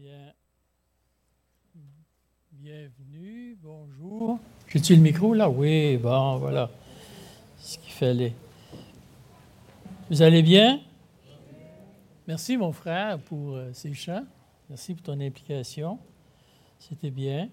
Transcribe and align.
Bien. 0.00 0.32
Bienvenue, 2.52 3.58
bonjour. 3.60 4.38
J'ai-tu 4.66 4.96
le 4.96 5.02
micro 5.02 5.34
là? 5.34 5.50
Oui, 5.50 5.98
bon, 5.98 6.38
voilà. 6.38 6.70
ce 7.58 7.76
qu'il 7.76 7.92
fallait. 7.92 8.32
Vous 10.08 10.22
allez 10.22 10.40
bien? 10.40 10.80
Merci, 12.26 12.56
mon 12.56 12.72
frère, 12.72 13.18
pour 13.18 13.56
euh, 13.56 13.74
ces 13.74 13.92
chants. 13.92 14.24
Merci 14.70 14.94
pour 14.94 15.02
ton 15.02 15.20
implication. 15.20 15.98
C'était 16.78 17.10
bien. 17.10 17.50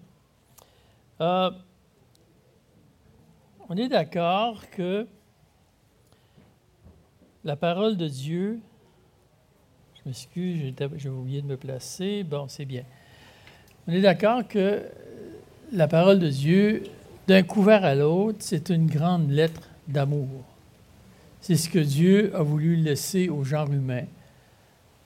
Euh, 1.20 1.50
on 3.68 3.76
est 3.76 3.90
d'accord 3.90 4.70
que 4.70 5.06
la 7.44 7.56
parole 7.56 7.98
de 7.98 8.08
Dieu 8.08 8.58
je 9.98 10.08
m'excuse, 10.08 10.74
j'ai 10.96 11.08
oublié 11.08 11.42
de 11.42 11.46
me 11.46 11.56
placer. 11.56 12.22
Bon, 12.22 12.46
c'est 12.48 12.64
bien. 12.64 12.84
On 13.86 13.92
est 13.92 14.00
d'accord 14.00 14.46
que 14.46 14.82
la 15.72 15.88
parole 15.88 16.18
de 16.18 16.28
Dieu, 16.28 16.84
d'un 17.26 17.42
couvert 17.42 17.84
à 17.84 17.94
l'autre, 17.94 18.38
c'est 18.40 18.70
une 18.70 18.86
grande 18.86 19.30
lettre 19.30 19.68
d'amour. 19.86 20.44
C'est 21.40 21.56
ce 21.56 21.68
que 21.68 21.78
Dieu 21.78 22.34
a 22.34 22.42
voulu 22.42 22.76
laisser 22.76 23.28
au 23.28 23.44
genre 23.44 23.70
humain. 23.72 24.04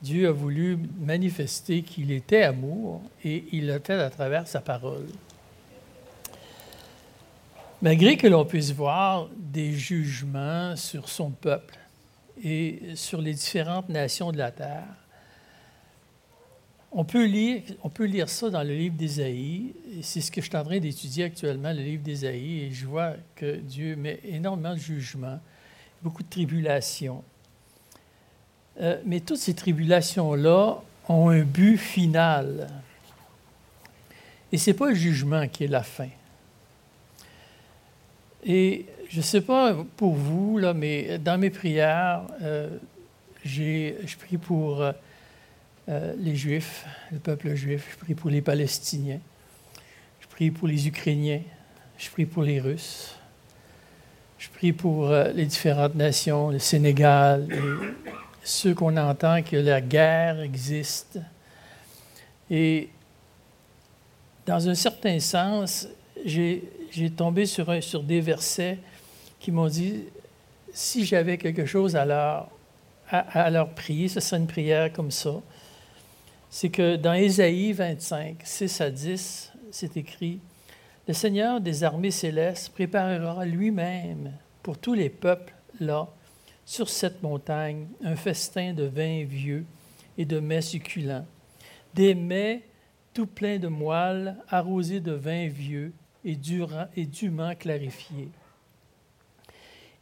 Dieu 0.02 0.28
a 0.28 0.32
voulu 0.32 0.78
manifester 1.00 1.82
qu'il 1.82 2.10
était 2.10 2.42
amour 2.42 3.02
et 3.24 3.44
il 3.52 3.66
l'a 3.66 3.78
fait 3.78 3.94
à 3.94 4.10
travers 4.10 4.48
sa 4.48 4.60
parole. 4.60 5.06
Malgré 7.80 8.16
que 8.16 8.26
l'on 8.26 8.44
puisse 8.44 8.72
voir 8.72 9.28
des 9.36 9.72
jugements 9.72 10.76
sur 10.76 11.08
son 11.08 11.30
peuple, 11.30 11.78
et 12.42 12.94
sur 12.94 13.20
les 13.20 13.34
différentes 13.34 13.88
nations 13.88 14.32
de 14.32 14.38
la 14.38 14.50
terre. 14.50 14.86
On 16.94 17.04
peut 17.04 17.24
lire, 17.24 18.28
ça 18.28 18.50
dans 18.50 18.62
le 18.62 18.74
livre 18.74 18.96
d'Ésaïe, 18.96 19.72
c'est 20.02 20.20
ce 20.20 20.30
que 20.30 20.42
je 20.42 20.46
suis 20.48 20.56
en 20.56 20.64
train 20.64 20.78
d'étudier 20.78 21.24
actuellement, 21.24 21.72
le 21.72 21.80
livre 21.80 22.02
d'Ésaïe, 22.02 22.64
et 22.64 22.70
je 22.70 22.86
vois 22.86 23.14
que 23.34 23.56
Dieu 23.56 23.96
met 23.96 24.20
énormément 24.24 24.74
de 24.74 24.78
jugements, 24.78 25.40
beaucoup 26.02 26.22
de 26.22 26.28
tribulations. 26.28 27.24
Euh, 28.80 29.00
mais 29.06 29.20
toutes 29.20 29.38
ces 29.38 29.54
tribulations-là 29.54 30.82
ont 31.08 31.28
un 31.30 31.42
but 31.42 31.78
final. 31.78 32.68
Et 34.50 34.58
ce 34.58 34.70
n'est 34.70 34.76
pas 34.76 34.90
le 34.90 34.94
jugement 34.94 35.48
qui 35.48 35.64
est 35.64 35.68
la 35.68 35.82
fin. 35.82 36.08
Et 38.44 38.86
je 39.08 39.18
ne 39.18 39.22
sais 39.22 39.40
pas 39.42 39.76
pour 39.96 40.14
vous, 40.14 40.58
là, 40.58 40.74
mais 40.74 41.18
dans 41.18 41.38
mes 41.38 41.50
prières, 41.50 42.22
euh, 42.40 42.70
je 43.44 44.16
prie 44.16 44.38
pour 44.38 44.80
euh, 44.80 44.92
euh, 45.88 46.14
les 46.18 46.34
Juifs, 46.34 46.86
le 47.12 47.18
peuple 47.18 47.54
juif, 47.54 47.88
je 47.92 47.96
prie 47.98 48.14
pour 48.14 48.30
les 48.30 48.40
Palestiniens, 48.40 49.20
je 50.20 50.26
prie 50.28 50.50
pour 50.50 50.66
les 50.66 50.88
Ukrainiens, 50.88 51.42
je 51.98 52.10
prie 52.10 52.24
pour 52.24 52.42
les 52.42 52.58
Russes, 52.58 53.14
je 54.38 54.48
prie 54.48 54.72
pour 54.72 55.10
les 55.10 55.44
différentes 55.46 55.94
nations, 55.94 56.50
le 56.50 56.58
Sénégal, 56.58 57.46
ceux 58.42 58.74
qu'on 58.74 58.96
entend 58.96 59.42
que 59.42 59.56
la 59.56 59.80
guerre 59.80 60.40
existe. 60.40 61.18
Et 62.50 62.88
dans 64.46 64.68
un 64.68 64.74
certain 64.74 65.20
sens, 65.20 65.86
j'ai, 66.24 66.64
j'ai 66.92 67.10
tombé 67.10 67.46
sur, 67.46 68.02
des 68.02 68.20
versets 68.20 68.78
qui 69.40 69.50
m'ont 69.50 69.68
dit, 69.68 70.04
si 70.72 71.04
j'avais 71.04 71.38
quelque 71.38 71.66
chose 71.66 71.96
à 71.96 72.04
leur, 72.04 73.70
prier, 73.74 74.08
ce 74.08 74.20
serait 74.20 74.40
une 74.40 74.46
prière 74.46 74.92
comme 74.92 75.10
ça. 75.10 75.34
C'est 76.50 76.68
que 76.68 76.96
dans 76.96 77.14
Ésaïe 77.14 77.72
25, 77.72 78.36
6 78.44 78.80
à 78.80 78.90
10, 78.90 79.52
c'est 79.70 79.96
écrit, 79.96 80.38
Le 81.08 81.14
Seigneur 81.14 81.60
des 81.60 81.82
armées 81.82 82.10
célestes 82.10 82.70
préparera 82.70 83.44
lui-même 83.46 84.32
pour 84.62 84.78
tous 84.78 84.94
les 84.94 85.08
peuples 85.08 85.54
là, 85.80 86.08
sur 86.64 86.88
cette 86.88 87.22
montagne, 87.22 87.88
un 88.04 88.16
festin 88.16 88.72
de 88.72 88.84
vin 88.84 89.24
vieux 89.24 89.64
et 90.16 90.24
de 90.24 90.38
mets 90.38 90.60
succulents, 90.60 91.26
des 91.94 92.14
mets 92.14 92.62
tout 93.14 93.26
pleins 93.26 93.58
de 93.58 93.68
moelle, 93.68 94.36
arrosés 94.48 95.00
de 95.00 95.12
vin 95.12 95.48
vieux 95.48 95.92
et, 96.24 96.38
et 96.96 97.06
dûment 97.06 97.54
clarifiés 97.54 98.30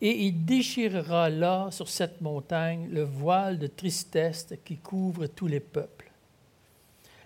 et 0.01 0.27
il 0.27 0.45
déchirera 0.45 1.29
là, 1.29 1.69
sur 1.71 1.89
cette 1.89 2.21
montagne, 2.21 2.89
le 2.91 3.03
voile 3.03 3.59
de 3.59 3.67
tristesse 3.67 4.49
qui 4.65 4.77
couvre 4.77 5.27
tous 5.27 5.47
les 5.47 5.61
peuples, 5.61 6.11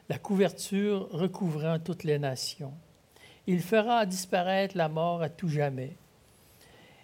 la 0.08 0.18
couverture 0.18 1.08
recouvrant 1.12 1.78
toutes 1.78 2.04
les 2.04 2.18
nations. 2.18 2.72
Il 3.46 3.60
fera 3.60 4.06
disparaître 4.06 4.76
la 4.76 4.88
mort 4.88 5.22
à 5.22 5.28
tout 5.28 5.48
jamais. 5.48 5.92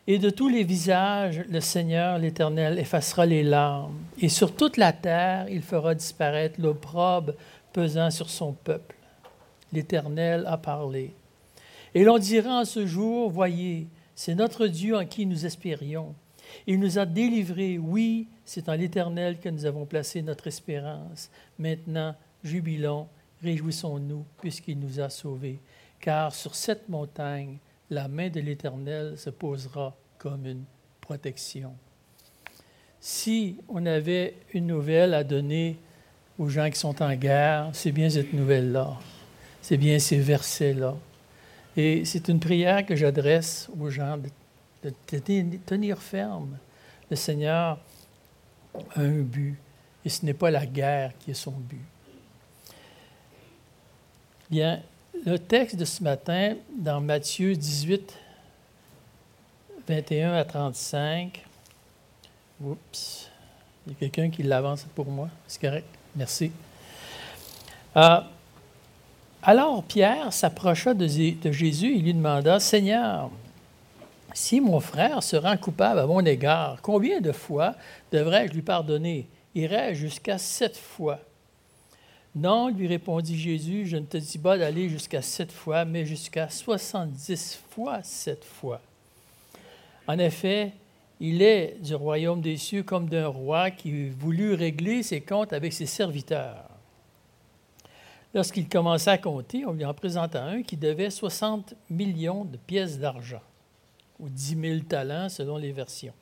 Et 0.07 0.19
de 0.19 0.31
tous 0.31 0.49
les 0.49 0.65
visages, 0.65 1.45
le 1.49 1.61
Seigneur, 1.61 2.19
l'Éternel, 2.19 2.78
effacera 2.78 3.27
les 3.27 3.45
larmes. 3.45 3.99
Et 4.21 4.28
sur 4.28 4.57
toute 4.57 4.77
la 4.77 4.93
terre, 4.93 5.49
il 5.49 5.62
fera 5.62 5.95
disparaître 5.95 6.61
l'opprobre 6.61 7.34
pesant 7.72 8.11
sur 8.11 8.28
son 8.28 8.53
peuple. 8.53 8.97
L'Éternel 9.72 10.45
a 10.49 10.57
parlé. 10.57 11.15
Et 11.95 12.05
l'on 12.05 12.19
dira 12.19 12.61
en 12.61 12.65
ce 12.65 12.87
jour, 12.87 13.31
voyez, 13.31 13.89
c'est 14.15 14.34
notre 14.34 14.67
Dieu 14.67 14.97
en 14.97 15.06
qui 15.06 15.27
nous 15.27 15.47
espérions. 15.47 16.15
Il 16.67 16.81
nous 16.81 16.99
a 16.99 17.06
délivrés, 17.06 17.78
oui, 17.78 18.28
c'est 18.45 18.69
en 18.69 18.75
l'Éternel 18.75 19.39
que 19.39 19.49
nous 19.49 19.67
avons 19.67 19.87
placé 19.87 20.23
notre 20.23 20.47
espérance. 20.47 21.31
Maintenant, 21.59 22.15
jubilons, 22.43 23.09
réjouissons-nous, 23.43 24.25
puisqu'il 24.41 24.78
nous 24.78 25.01
a 25.01 25.09
sauvés. 25.09 25.59
Car 26.01 26.34
sur 26.34 26.55
cette 26.55 26.89
montagne, 26.89 27.59
la 27.91 28.09
main 28.09 28.28
de 28.28 28.41
l'Éternel 28.41 29.19
se 29.19 29.31
posera 29.31 29.97
comme 30.19 30.47
une 30.47 30.65
protection. 31.01 31.72
Si 33.01 33.57
on 33.69 33.87
avait 33.87 34.34
une 34.53 34.67
nouvelle 34.67 35.15
à 35.15 35.25
donner 35.25 35.78
aux 36.39 36.49
gens 36.49 36.69
qui 36.71 36.78
sont 36.78 37.03
en 37.03 37.15
guerre, 37.15 37.71
c'est 37.72 37.93
bien 37.93 38.11
cette 38.11 38.33
nouvelle-là. 38.33 38.99
C'est 39.62 39.77
bien 39.77 39.99
ces 39.99 40.19
versets-là. 40.19 40.95
Et 41.82 42.04
c'est 42.04 42.28
une 42.28 42.38
prière 42.38 42.84
que 42.84 42.94
j'adresse 42.94 43.70
aux 43.80 43.88
gens 43.88 44.18
de, 44.82 44.91
tenir 45.64 45.96
ferme. 45.96 46.58
Le 47.08 47.16
Seigneur 47.16 47.78
a 48.74 49.00
un 49.00 49.20
but, 49.22 49.56
et 50.04 50.10
ce 50.10 50.26
n'est 50.26 50.34
pas 50.34 50.50
la 50.50 50.66
guerre 50.66 51.12
qui 51.18 51.30
est 51.30 51.34
son 51.34 51.52
but. 51.52 51.80
Bien, 54.50 54.82
le 55.24 55.38
texte 55.38 55.76
de 55.76 55.86
ce 55.86 56.02
matin, 56.02 56.54
dans 56.78 57.00
Matthieu 57.00 57.56
18, 57.56 58.14
21 59.88 60.34
à 60.34 60.44
35, 60.44 61.42
oups, 62.60 63.30
il 63.86 63.92
y 63.94 63.97
a 63.97 63.98
quelqu'un 64.00 64.28
qui 64.28 64.42
l'avance 64.42 64.84
pour 64.94 65.06
moi, 65.06 65.30
c'est 65.47 65.62
correct, 65.62 65.88
merci. 66.14 66.52
Euh, 67.97 68.20
alors 69.43 69.83
Pierre 69.84 70.33
s'approcha 70.33 70.93
de, 70.93 71.06
Jésus 71.06 71.95
et 71.95 71.99
lui 71.99 72.12
demanda, 72.12 72.61
Seigneur, 72.61 73.31
si 74.34 74.61
mon 74.61 74.81
frère 74.81 75.23
se 75.23 75.37
rend 75.37 75.56
coupable 75.56 76.01
à 76.01 76.06
mon 76.06 76.25
égard, 76.25 76.78
combien 76.83 77.21
de 77.21 77.33
fois 77.33 77.75
devrais-je 78.12 78.53
lui 78.53 78.62
pardonner? 78.62 79.27
Irais-je 79.55 80.01
jusqu'à 80.01 80.39
sept 80.39 80.77
fois 80.77 81.21
Non, 82.34 82.69
lui 82.69 82.87
répondit 82.87 83.39
Jésus, 83.39 83.87
je 83.87 83.97
ne 83.97 84.05
te 84.05 84.19
dis 84.19 84.39
pas 84.39 84.59
d'aller 84.59 84.89
jusqu'à 84.89 85.23
sept 85.23 85.51
fois, 85.51 85.84
mais 85.84 86.05
jusqu'à 86.05 86.49
soixante-dix 86.49 87.61
fois 87.71 88.03
sept 88.03 88.45
fois. 88.45 88.81
En 90.07 90.19
effet, 90.19 90.72
il 91.19 91.43
est 91.43 91.77
du 91.83 91.95
royaume 91.95 92.41
des 92.41 92.57
cieux 92.57 92.83
comme 92.83 93.09
d'un 93.09 93.28
roi 93.28 93.71
qui 93.71 94.11
voulut 94.11 94.55
régler 94.55 95.03
ses 95.03 95.21
comptes 95.21 95.53
avec 95.53 95.72
ses 95.72 95.87
serviteurs. 95.87 96.69
Lorsqu'il 98.32 98.68
commença 98.68 99.12
à 99.12 99.18
compter, 99.18 99.65
on 99.66 99.72
lui 99.72 99.84
en 99.84 99.94
présenta 99.94 100.44
un 100.44 100.62
qui 100.62 100.77
devait 100.77 101.10
60 101.10 101.74
millions 101.88 102.44
de 102.44 102.56
pièces 102.56 102.98
d'argent, 102.98 103.42
ou 104.21 104.28
10 104.28 104.60
000 104.60 104.80
talents 104.88 105.28
selon 105.28 105.56
les 105.56 105.72
versions. 105.72 106.15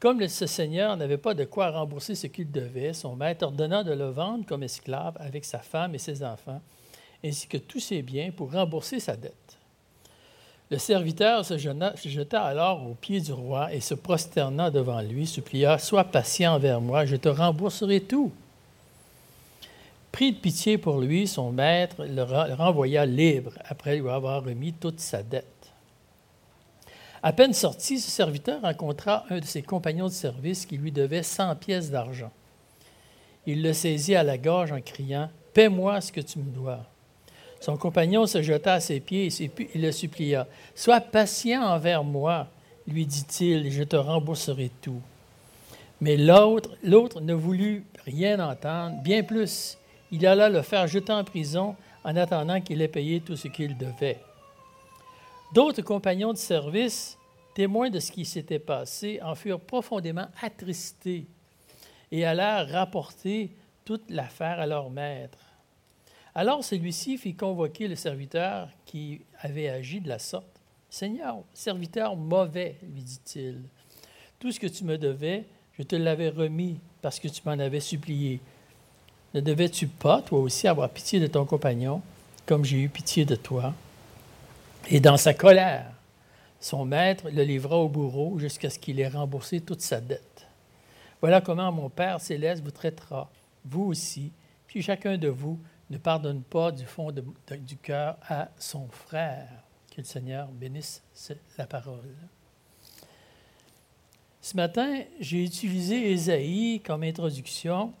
Comme 0.00 0.26
ce 0.28 0.46
seigneur 0.46 0.96
n'avait 0.98 1.16
pas 1.16 1.32
de 1.32 1.44
quoi 1.44 1.70
rembourser 1.70 2.14
ce 2.14 2.26
qu'il 2.26 2.50
devait, 2.50 2.92
son 2.92 3.16
maître 3.16 3.46
ordonna 3.46 3.82
de 3.82 3.92
le 3.92 4.10
vendre 4.10 4.44
comme 4.44 4.62
esclave 4.62 5.16
avec 5.18 5.46
sa 5.46 5.60
femme 5.60 5.94
et 5.94 5.98
ses 5.98 6.22
enfants, 6.22 6.60
ainsi 7.24 7.48
que 7.48 7.56
tous 7.56 7.80
ses 7.80 8.02
biens 8.02 8.30
pour 8.30 8.52
rembourser 8.52 9.00
sa 9.00 9.16
dette. 9.16 9.58
Le 10.70 10.76
serviteur 10.76 11.44
se 11.44 11.56
jeta 11.56 12.42
alors 12.42 12.86
aux 12.86 12.94
pieds 12.94 13.20
du 13.20 13.32
roi 13.32 13.72
et 13.72 13.80
se 13.80 13.94
prosternant 13.94 14.70
devant 14.70 15.00
lui, 15.00 15.26
supplia 15.26 15.78
Sois 15.78 16.04
patient 16.04 16.54
envers 16.54 16.82
moi, 16.82 17.06
je 17.06 17.16
te 17.16 17.28
rembourserai 17.28 18.00
tout. 18.00 18.30
Pris 20.14 20.30
de 20.30 20.38
pitié 20.38 20.78
pour 20.78 21.00
lui, 21.00 21.26
son 21.26 21.50
maître 21.50 22.04
le 22.04 22.22
renvoya 22.54 23.04
libre 23.04 23.50
après 23.64 23.96
lui 23.96 24.08
avoir 24.08 24.44
remis 24.44 24.72
toute 24.72 25.00
sa 25.00 25.24
dette. 25.24 25.72
À 27.20 27.32
peine 27.32 27.52
sorti, 27.52 27.98
ce 27.98 28.12
serviteur 28.12 28.62
rencontra 28.62 29.24
un 29.28 29.40
de 29.40 29.44
ses 29.44 29.62
compagnons 29.62 30.06
de 30.06 30.12
service 30.12 30.66
qui 30.66 30.76
lui 30.76 30.92
devait 30.92 31.24
cent 31.24 31.56
pièces 31.56 31.90
d'argent. 31.90 32.30
Il 33.44 33.60
le 33.60 33.72
saisit 33.72 34.14
à 34.14 34.22
la 34.22 34.38
gorge 34.38 34.70
en 34.70 34.80
criant 34.80 35.30
paie-moi 35.52 36.00
ce 36.00 36.12
que 36.12 36.20
tu 36.20 36.38
me 36.38 36.52
dois. 36.52 36.86
Son 37.58 37.76
compagnon 37.76 38.26
se 38.26 38.40
jeta 38.40 38.74
à 38.74 38.80
ses 38.80 39.00
pieds 39.00 39.28
et 39.48 39.78
le 39.78 39.90
supplia. 39.90 40.46
Sois 40.76 41.00
patient 41.00 41.64
envers 41.64 42.04
moi, 42.04 42.46
lui 42.86 43.04
dit-il, 43.04 43.66
et 43.66 43.70
je 43.72 43.82
te 43.82 43.96
rembourserai 43.96 44.70
tout. 44.80 45.02
Mais 46.00 46.16
l'autre, 46.16 46.70
l'autre 46.84 47.20
ne 47.20 47.34
voulut 47.34 47.82
rien 48.06 48.38
entendre, 48.38 49.02
bien 49.02 49.24
plus. 49.24 49.76
Il 50.14 50.24
alla 50.28 50.48
le 50.48 50.62
faire 50.62 50.86
jeter 50.86 51.12
en 51.12 51.24
prison 51.24 51.74
en 52.04 52.14
attendant 52.14 52.60
qu'il 52.60 52.80
ait 52.80 52.86
payé 52.86 53.20
tout 53.20 53.34
ce 53.34 53.48
qu'il 53.48 53.76
devait. 53.76 54.20
D'autres 55.52 55.82
compagnons 55.82 56.32
de 56.32 56.38
service, 56.38 57.18
témoins 57.52 57.90
de 57.90 57.98
ce 57.98 58.12
qui 58.12 58.24
s'était 58.24 58.60
passé, 58.60 59.18
en 59.24 59.34
furent 59.34 59.58
profondément 59.58 60.28
attristés 60.40 61.26
et 62.12 62.24
allèrent 62.24 62.68
rapporter 62.68 63.50
toute 63.84 64.08
l'affaire 64.08 64.60
à 64.60 64.66
leur 64.66 64.88
maître. 64.88 65.40
Alors 66.36 66.62
celui-ci 66.62 67.18
fit 67.18 67.34
convoquer 67.34 67.88
le 67.88 67.96
serviteur 67.96 68.68
qui 68.86 69.20
avait 69.40 69.68
agi 69.68 70.00
de 70.00 70.08
la 70.08 70.20
sorte. 70.20 70.60
Seigneur, 70.90 71.42
serviteur 71.52 72.14
mauvais, 72.14 72.76
lui 72.84 73.02
dit-il, 73.02 73.64
tout 74.38 74.52
ce 74.52 74.60
que 74.60 74.68
tu 74.68 74.84
me 74.84 74.96
devais, 74.96 75.44
je 75.76 75.82
te 75.82 75.96
l'avais 75.96 76.28
remis 76.28 76.78
parce 77.02 77.18
que 77.18 77.26
tu 77.26 77.42
m'en 77.44 77.58
avais 77.58 77.80
supplié. 77.80 78.40
Ne 79.34 79.40
devais-tu 79.40 79.88
pas, 79.88 80.22
toi 80.22 80.38
aussi, 80.38 80.68
avoir 80.68 80.88
pitié 80.88 81.18
de 81.18 81.26
ton 81.26 81.44
compagnon, 81.44 82.00
comme 82.46 82.64
j'ai 82.64 82.80
eu 82.80 82.88
pitié 82.88 83.24
de 83.24 83.34
toi? 83.34 83.74
Et 84.88 85.00
dans 85.00 85.16
sa 85.16 85.34
colère, 85.34 85.90
son 86.60 86.84
maître 86.84 87.28
le 87.30 87.42
livra 87.42 87.76
au 87.76 87.88
bourreau 87.88 88.38
jusqu'à 88.38 88.70
ce 88.70 88.78
qu'il 88.78 89.00
ait 89.00 89.08
remboursé 89.08 89.60
toute 89.60 89.80
sa 89.80 90.00
dette. 90.00 90.46
Voilà 91.20 91.40
comment 91.40 91.72
mon 91.72 91.90
Père 91.90 92.20
céleste 92.20 92.62
vous 92.62 92.70
traitera, 92.70 93.28
vous 93.64 93.82
aussi, 93.82 94.30
si 94.68 94.82
chacun 94.82 95.18
de 95.18 95.28
vous 95.28 95.58
ne 95.90 95.98
pardonne 95.98 96.42
pas 96.42 96.70
du 96.70 96.84
fond 96.84 97.10
du 97.12 97.76
cœur 97.76 98.16
à 98.28 98.48
son 98.58 98.88
frère. 98.88 99.48
Que 99.90 100.00
le 100.00 100.06
Seigneur 100.06 100.48
bénisse 100.48 101.02
la 101.58 101.66
parole. 101.66 102.14
Ce 104.40 104.56
matin, 104.56 105.02
j'ai 105.20 105.44
utilisé 105.44 106.12
Ésaïe 106.12 106.80
comme 106.84 107.02
introduction 107.02 107.92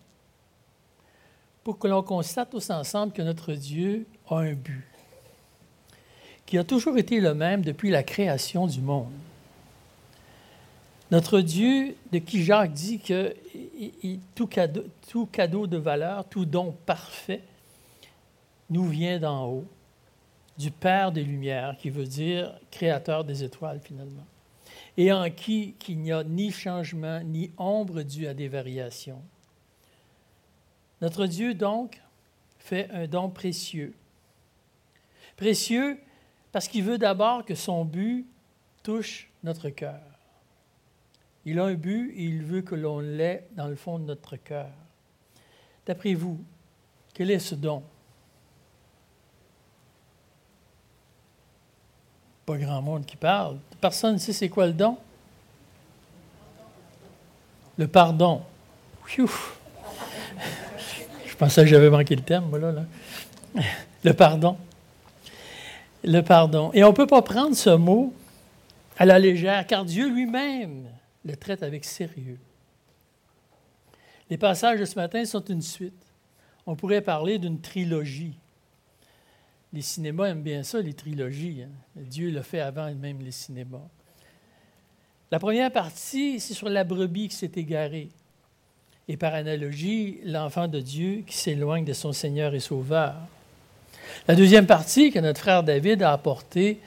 pour 1.64 1.78
que 1.78 1.88
l'on 1.88 2.02
constate 2.02 2.50
tous 2.50 2.70
ensemble 2.70 3.12
que 3.12 3.22
notre 3.22 3.54
Dieu 3.54 4.06
a 4.28 4.36
un 4.36 4.52
but, 4.52 4.84
qui 6.44 6.58
a 6.58 6.64
toujours 6.64 6.98
été 6.98 7.20
le 7.20 7.34
même 7.34 7.62
depuis 7.62 7.90
la 7.90 8.02
création 8.02 8.66
du 8.66 8.82
monde. 8.82 9.10
Notre 11.10 11.40
Dieu, 11.40 11.96
de 12.12 12.18
qui 12.18 12.44
Jacques 12.44 12.72
dit 12.72 12.98
que 12.98 13.34
tout 14.34 14.46
cadeau, 14.46 14.84
tout 15.08 15.26
cadeau 15.26 15.66
de 15.66 15.76
valeur, 15.78 16.26
tout 16.28 16.44
don 16.44 16.74
parfait, 16.84 17.42
nous 18.68 18.88
vient 18.88 19.18
d'en 19.18 19.46
haut, 19.46 19.64
du 20.58 20.70
Père 20.70 21.12
des 21.12 21.24
Lumières, 21.24 21.76
qui 21.78 21.90
veut 21.90 22.06
dire 22.06 22.52
créateur 22.70 23.24
des 23.24 23.42
étoiles 23.42 23.80
finalement, 23.82 24.26
et 24.96 25.12
en 25.12 25.30
qui 25.30 25.74
il 25.88 25.98
n'y 25.98 26.12
a 26.12 26.24
ni 26.24 26.50
changement 26.50 27.20
ni 27.20 27.50
ombre 27.58 28.02
due 28.02 28.26
à 28.26 28.34
des 28.34 28.48
variations. 28.48 29.22
Notre 31.04 31.26
Dieu, 31.26 31.52
donc, 31.52 32.00
fait 32.58 32.88
un 32.90 33.06
don 33.06 33.28
précieux. 33.28 33.92
Précieux 35.36 35.98
parce 36.50 36.66
qu'il 36.66 36.82
veut 36.82 36.96
d'abord 36.96 37.44
que 37.44 37.54
son 37.54 37.84
but 37.84 38.26
touche 38.82 39.28
notre 39.42 39.68
cœur. 39.68 40.00
Il 41.44 41.58
a 41.58 41.64
un 41.64 41.74
but 41.74 42.10
et 42.16 42.22
il 42.22 42.42
veut 42.42 42.62
que 42.62 42.74
l'on 42.74 43.00
l'ait 43.00 43.46
dans 43.50 43.68
le 43.68 43.76
fond 43.76 43.98
de 43.98 44.04
notre 44.04 44.36
cœur. 44.36 44.70
D'après 45.84 46.14
vous, 46.14 46.42
quel 47.12 47.30
est 47.30 47.38
ce 47.38 47.54
don? 47.54 47.82
Pas 52.46 52.56
grand 52.56 52.80
monde 52.80 53.04
qui 53.04 53.16
parle. 53.16 53.58
Personne 53.78 54.14
ne 54.14 54.18
sait 54.18 54.32
c'est 54.32 54.48
quoi 54.48 54.66
le 54.66 54.72
don? 54.72 54.96
Le 57.76 57.88
pardon. 57.88 58.40
Je 61.34 61.38
pensais 61.40 61.62
que 61.62 61.66
j'avais 61.68 61.90
manqué 61.90 62.14
le 62.14 62.22
thème, 62.22 62.44
voilà. 62.48 62.70
Là. 62.70 62.84
Le 64.04 64.12
pardon. 64.12 64.56
Le 66.04 66.20
pardon. 66.20 66.70
Et 66.74 66.84
on 66.84 66.90
ne 66.90 66.94
peut 66.94 67.08
pas 67.08 67.22
prendre 67.22 67.56
ce 67.56 67.70
mot 67.70 68.14
à 68.96 69.04
la 69.04 69.18
légère, 69.18 69.66
car 69.66 69.84
Dieu 69.84 70.08
lui-même 70.08 70.84
le 71.24 71.34
traite 71.34 71.64
avec 71.64 71.84
sérieux. 71.84 72.38
Les 74.30 74.38
passages 74.38 74.78
de 74.78 74.84
ce 74.84 74.94
matin 74.94 75.24
sont 75.24 75.44
une 75.46 75.60
suite. 75.60 76.06
On 76.66 76.76
pourrait 76.76 77.00
parler 77.00 77.40
d'une 77.40 77.60
trilogie. 77.60 78.38
Les 79.72 79.82
cinémas 79.82 80.26
aiment 80.26 80.42
bien 80.44 80.62
ça, 80.62 80.80
les 80.80 80.94
trilogies. 80.94 81.64
Hein. 81.64 81.72
Dieu 81.96 82.30
l'a 82.30 82.44
fait 82.44 82.60
avant 82.60 82.94
même 82.94 83.20
les 83.20 83.32
cinémas. 83.32 83.88
La 85.32 85.40
première 85.40 85.72
partie, 85.72 86.38
c'est 86.38 86.54
sur 86.54 86.68
la 86.68 86.84
brebis 86.84 87.26
qui 87.26 87.34
s'est 87.34 87.50
égarée. 87.56 88.10
Et 89.08 89.16
par 89.16 89.34
analogie, 89.34 90.20
l'enfant 90.24 90.68
de 90.68 90.80
Dieu 90.80 91.24
qui 91.26 91.36
s'éloigne 91.36 91.84
de 91.84 91.92
son 91.92 92.12
Seigneur 92.12 92.54
et 92.54 92.60
Sauveur. 92.60 93.14
La 94.28 94.34
deuxième 94.34 94.66
partie 94.66 95.10
que 95.10 95.18
notre 95.18 95.40
frère 95.40 95.62
David 95.62 96.02
a 96.02 96.12
apportée, 96.12 96.80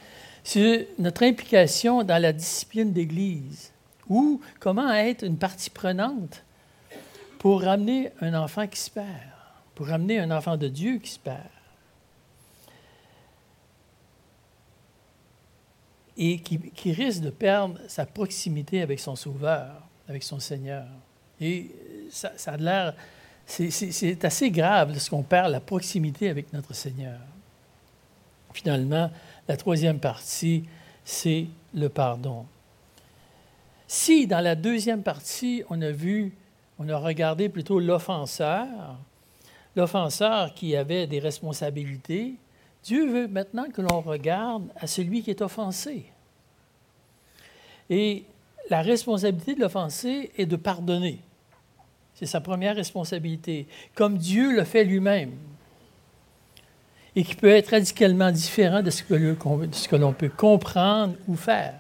c'est 0.44 0.88
notre 0.98 1.24
implication 1.24 2.04
dans 2.04 2.22
la 2.22 2.34
discipline 2.34 2.94
d'Église, 2.94 3.72
ou 4.08 4.42
comment 4.60 4.92
être 4.94 5.24
une 5.24 5.38
partie 5.38 5.70
prenante 5.70 6.44
pour 7.38 7.62
ramener 7.62 8.12
un 8.22 8.34
enfant 8.34 8.66
qui 8.68 8.80
se 8.80 8.90
perd, 8.90 9.08
pour 9.76 9.88
ramener 9.88 10.20
un 10.20 10.32
enfant 10.32 10.58
de 10.58 10.68
Dieu 10.68 10.98
qui 10.98 11.12
se 11.12 11.20
perd. 11.20 11.50
et 16.18 16.40
qui, 16.40 16.92
risque 16.92 17.22
de 17.22 17.30
perdre 17.30 17.78
sa 17.88 18.06
proximité 18.06 18.82
avec 18.82 19.00
son 19.00 19.16
Sauveur, 19.16 19.84
avec 20.10 20.24
son 20.24 20.40
Seigneur. 20.40 20.88
Et 21.40 21.70
ça, 22.10 22.32
a 22.46 22.58
l'air, 22.58 22.94
c'est 23.46 24.26
assez 24.26 24.52
grave 24.52 24.92
lorsqu'on 24.92 25.24
perd 25.24 25.52
la 25.52 25.60
proximité 25.60 26.30
avec 26.30 26.52
notre 26.54 26.74
Seigneur. 26.74 27.20
Finalement, 28.54 29.12
la 29.48 29.58
troisième 29.58 30.00
partie, 30.00 30.66
c'est 31.06 31.46
le 31.74 31.90
pardon. 31.90 32.46
Si 33.88 34.28
dans 34.28 34.42
la 34.42 34.56
deuxième 34.56 35.04
partie, 35.04 35.64
on 35.70 35.82
a 35.82 35.92
vu, 35.92 36.34
on 36.80 36.90
a 36.90 36.98
regardé 36.98 37.48
plutôt 37.50 37.80
l'offenseur, 37.80 38.98
l'offenseur 39.76 40.54
qui 40.54 40.76
avait 40.76 41.08
des 41.08 41.20
responsabilités, 41.20 42.36
Dieu 42.84 43.08
veut 43.10 43.28
maintenant 43.28 43.70
que 43.70 43.82
l'on 43.82 44.02
regarde 44.02 44.68
à 44.76 44.88
celui 44.88 45.22
qui 45.22 45.30
est 45.30 45.42
offensé. 45.42 46.12
Et 47.90 48.26
la 48.70 48.82
responsabilité 48.82 49.56
de 49.56 49.62
l'offensé 49.62 50.32
est 50.38 50.46
de 50.46 50.56
pardonner. 50.56 51.20
C'est 52.18 52.26
sa 52.26 52.42
première 52.42 52.76
responsabilité, 52.76 53.68
comme 53.94 54.18
Dieu 54.18 54.56
le 54.56 54.64
fait 54.64 54.84
lui-même, 54.84 55.34
et 57.16 57.24
qui 57.24 57.36
peut 57.36 57.48
être 57.48 57.70
radicalement 57.70 58.32
différent 58.32 58.82
de 58.82 58.90
ce 58.90 59.04
que 59.04 59.96
l'on 59.96 60.14
peut 60.14 60.30
comprendre 60.30 61.14
ou 61.28 61.36
faire. 61.36 61.80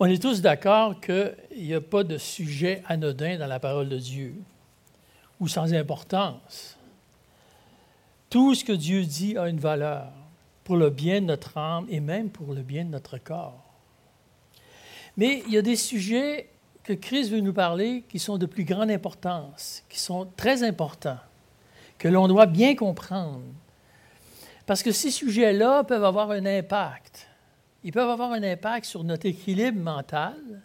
On 0.00 0.06
est 0.06 0.22
tous 0.22 0.40
d'accord 0.40 0.98
qu'il 1.02 1.36
n'y 1.54 1.74
a 1.74 1.82
pas 1.82 2.02
de 2.02 2.16
sujet 2.16 2.82
anodin 2.86 3.36
dans 3.36 3.46
la 3.46 3.60
parole 3.60 3.90
de 3.90 3.98
Dieu 3.98 4.34
ou 5.38 5.48
sans 5.48 5.74
importance. 5.74 6.78
Tout 8.30 8.54
ce 8.54 8.64
que 8.64 8.72
Dieu 8.72 9.04
dit 9.04 9.36
a 9.36 9.50
une 9.50 9.60
valeur 9.60 10.06
pour 10.64 10.78
le 10.78 10.88
bien 10.88 11.20
de 11.20 11.26
notre 11.26 11.58
âme 11.58 11.84
et 11.90 12.00
même 12.00 12.30
pour 12.30 12.54
le 12.54 12.62
bien 12.62 12.86
de 12.86 12.90
notre 12.90 13.18
corps. 13.18 13.62
Mais 15.18 15.42
il 15.46 15.52
y 15.52 15.58
a 15.58 15.62
des 15.62 15.76
sujets 15.76 16.48
que 16.84 16.92
Christ 16.92 17.30
veut 17.30 17.40
nous 17.40 17.52
parler 17.52 18.04
qui 18.08 18.18
sont 18.18 18.38
de 18.38 18.46
plus 18.46 18.64
grande 18.64 18.90
importance, 18.90 19.84
qui 19.88 19.98
sont 19.98 20.26
très 20.36 20.62
importants, 20.62 21.20
que 21.98 22.08
l'on 22.08 22.28
doit 22.28 22.46
bien 22.46 22.74
comprendre. 22.74 23.42
Parce 24.66 24.82
que 24.82 24.92
ces 24.92 25.10
sujets-là 25.10 25.84
peuvent 25.84 26.04
avoir 26.04 26.30
un 26.30 26.46
impact. 26.46 27.28
Ils 27.84 27.92
peuvent 27.92 28.10
avoir 28.10 28.32
un 28.32 28.42
impact 28.42 28.86
sur 28.86 29.04
notre 29.04 29.26
équilibre 29.26 29.80
mental, 29.80 30.62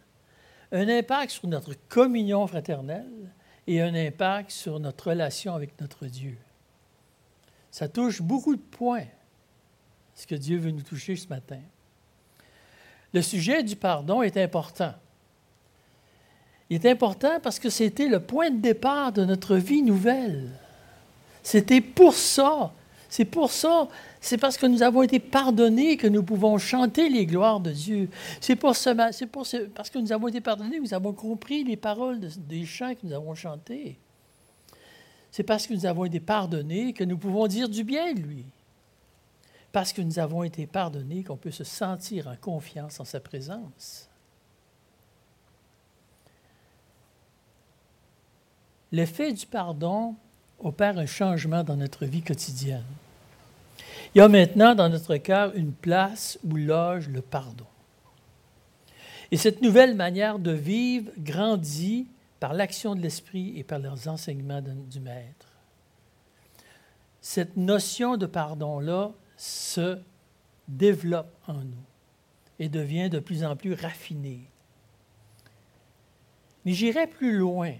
un 0.71 0.87
impact 0.87 1.31
sur 1.31 1.47
notre 1.47 1.73
communion 1.87 2.45
fraternelle 2.47 3.31
et 3.65 3.81
un 3.81 3.93
impact 3.93 4.51
sur 4.51 4.79
notre 4.79 5.09
relation 5.09 5.53
avec 5.53 5.79
notre 5.81 6.05
Dieu. 6.05 6.37
Ça 7.71 7.87
touche 7.87 8.21
beaucoup 8.21 8.55
de 8.55 8.61
points, 8.61 9.05
ce 10.15 10.25
que 10.25 10.35
Dieu 10.35 10.57
veut 10.57 10.71
nous 10.71 10.81
toucher 10.81 11.15
ce 11.15 11.27
matin. 11.27 11.59
Le 13.13 13.21
sujet 13.21 13.63
du 13.63 13.75
pardon 13.75 14.21
est 14.21 14.37
important. 14.37 14.93
Il 16.69 16.75
est 16.75 16.89
important 16.89 17.39
parce 17.41 17.59
que 17.59 17.69
c'était 17.69 18.07
le 18.07 18.19
point 18.19 18.49
de 18.49 18.59
départ 18.59 19.11
de 19.11 19.23
notre 19.23 19.55
vie 19.55 19.81
nouvelle. 19.81 20.49
C'était 21.43 21.81
pour 21.81 22.13
ça. 22.13 22.73
C'est 23.09 23.25
pour 23.25 23.51
ça. 23.51 23.87
C'est 24.19 24.37
parce 24.37 24.57
que 24.57 24.65
nous 24.65 24.83
avons 24.83 25.03
été 25.03 25.19
pardonnés 25.19 25.95
que 25.95 26.07
nous 26.07 26.23
pouvons 26.23 26.57
chanter 26.57 27.07
les 27.07 27.25
gloires 27.25 27.61
de 27.61 27.71
Dieu. 27.71 28.09
C'est 28.41 28.57
pour 28.57 28.75
ça, 28.75 28.93
c'est 29.13 29.27
pour 29.27 29.47
parce 29.73 29.89
que 29.89 29.99
nous 29.99 30.11
avons 30.11 30.27
été 30.27 30.41
pardonnés, 30.41 30.79
nous 30.79 30.93
avons 30.93 31.13
compris 31.13 31.63
les 31.63 31.77
paroles 31.77 32.19
des 32.19 32.65
chants 32.65 32.93
que 32.93 33.05
nous 33.05 33.13
avons 33.13 33.35
chantés. 33.35 33.97
c'est 35.31 35.43
parce 35.43 35.67
que 35.67 35.73
nous 35.73 35.85
avons 35.85 36.03
été 36.03 36.19
pardonnés 36.19 36.91
que 36.91 37.05
nous 37.05 37.17
pouvons 37.17 37.47
dire 37.47 37.69
du 37.69 37.85
bien 37.85 38.13
de 38.13 38.19
lui. 38.19 38.45
Parce 39.71 39.93
que 39.93 40.01
nous 40.01 40.19
avons 40.19 40.43
été 40.43 40.65
pardonnés 40.65 41.23
qu'on 41.23 41.37
peut 41.37 41.51
se 41.51 41.63
sentir 41.63 42.27
en 42.27 42.35
confiance 42.35 42.99
en 42.99 43.05
sa 43.05 43.19
présence. 43.19 44.09
L'effet 48.91 49.33
du 49.33 49.45
pardon 49.45 50.15
opère 50.59 50.97
un 50.97 51.05
changement 51.05 51.63
dans 51.63 51.75
notre 51.75 52.05
vie 52.05 52.21
quotidienne. 52.21 52.83
Il 54.15 54.19
y 54.19 54.21
a 54.21 54.27
maintenant 54.27 54.73
dans 54.73 54.89
notre 54.89 55.17
cœur 55.17 55.53
une 55.55 55.73
place 55.73 56.39
où 56.43 56.55
loge 56.55 57.09
le 57.09 57.21
pardon. 57.21 57.65
Et 59.31 59.37
cette 59.37 59.61
nouvelle 59.61 59.95
manière 59.95 60.39
de 60.39 60.51
vivre 60.51 61.11
grandit 61.17 62.07
par 62.39 62.53
l'action 62.53 62.95
de 62.95 63.01
l'Esprit 63.01 63.53
et 63.57 63.63
par 63.63 63.79
les 63.79 64.07
enseignements 64.07 64.61
du 64.61 64.99
Maître. 64.99 65.47
Cette 67.19 67.57
notion 67.57 68.15
de 68.15 68.25
pardon-là 68.25 69.11
se 69.35 69.99
développe 70.67 71.35
en 71.47 71.55
nous 71.55 71.85
et 72.59 72.69
devient 72.69 73.09
de 73.09 73.19
plus 73.19 73.43
en 73.43 73.55
plus 73.55 73.73
raffinée. 73.73 74.49
Mais 76.65 76.73
j'irai 76.73 77.07
plus 77.07 77.37
loin. 77.37 77.73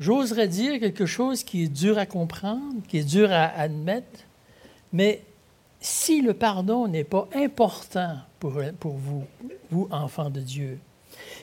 J'oserais 0.00 0.48
dire 0.48 0.78
quelque 0.78 1.06
chose 1.06 1.42
qui 1.42 1.64
est 1.64 1.68
dur 1.68 1.98
à 1.98 2.06
comprendre, 2.06 2.82
qui 2.86 2.98
est 2.98 3.04
dur 3.04 3.32
à 3.32 3.46
admettre, 3.46 4.20
mais 4.92 5.24
si 5.80 6.22
le 6.22 6.34
pardon 6.34 6.86
n'est 6.86 7.04
pas 7.04 7.28
important 7.34 8.16
pour, 8.38 8.52
vous, 8.96 9.24
vous, 9.70 9.88
enfants 9.90 10.30
de 10.30 10.40
Dieu, 10.40 10.78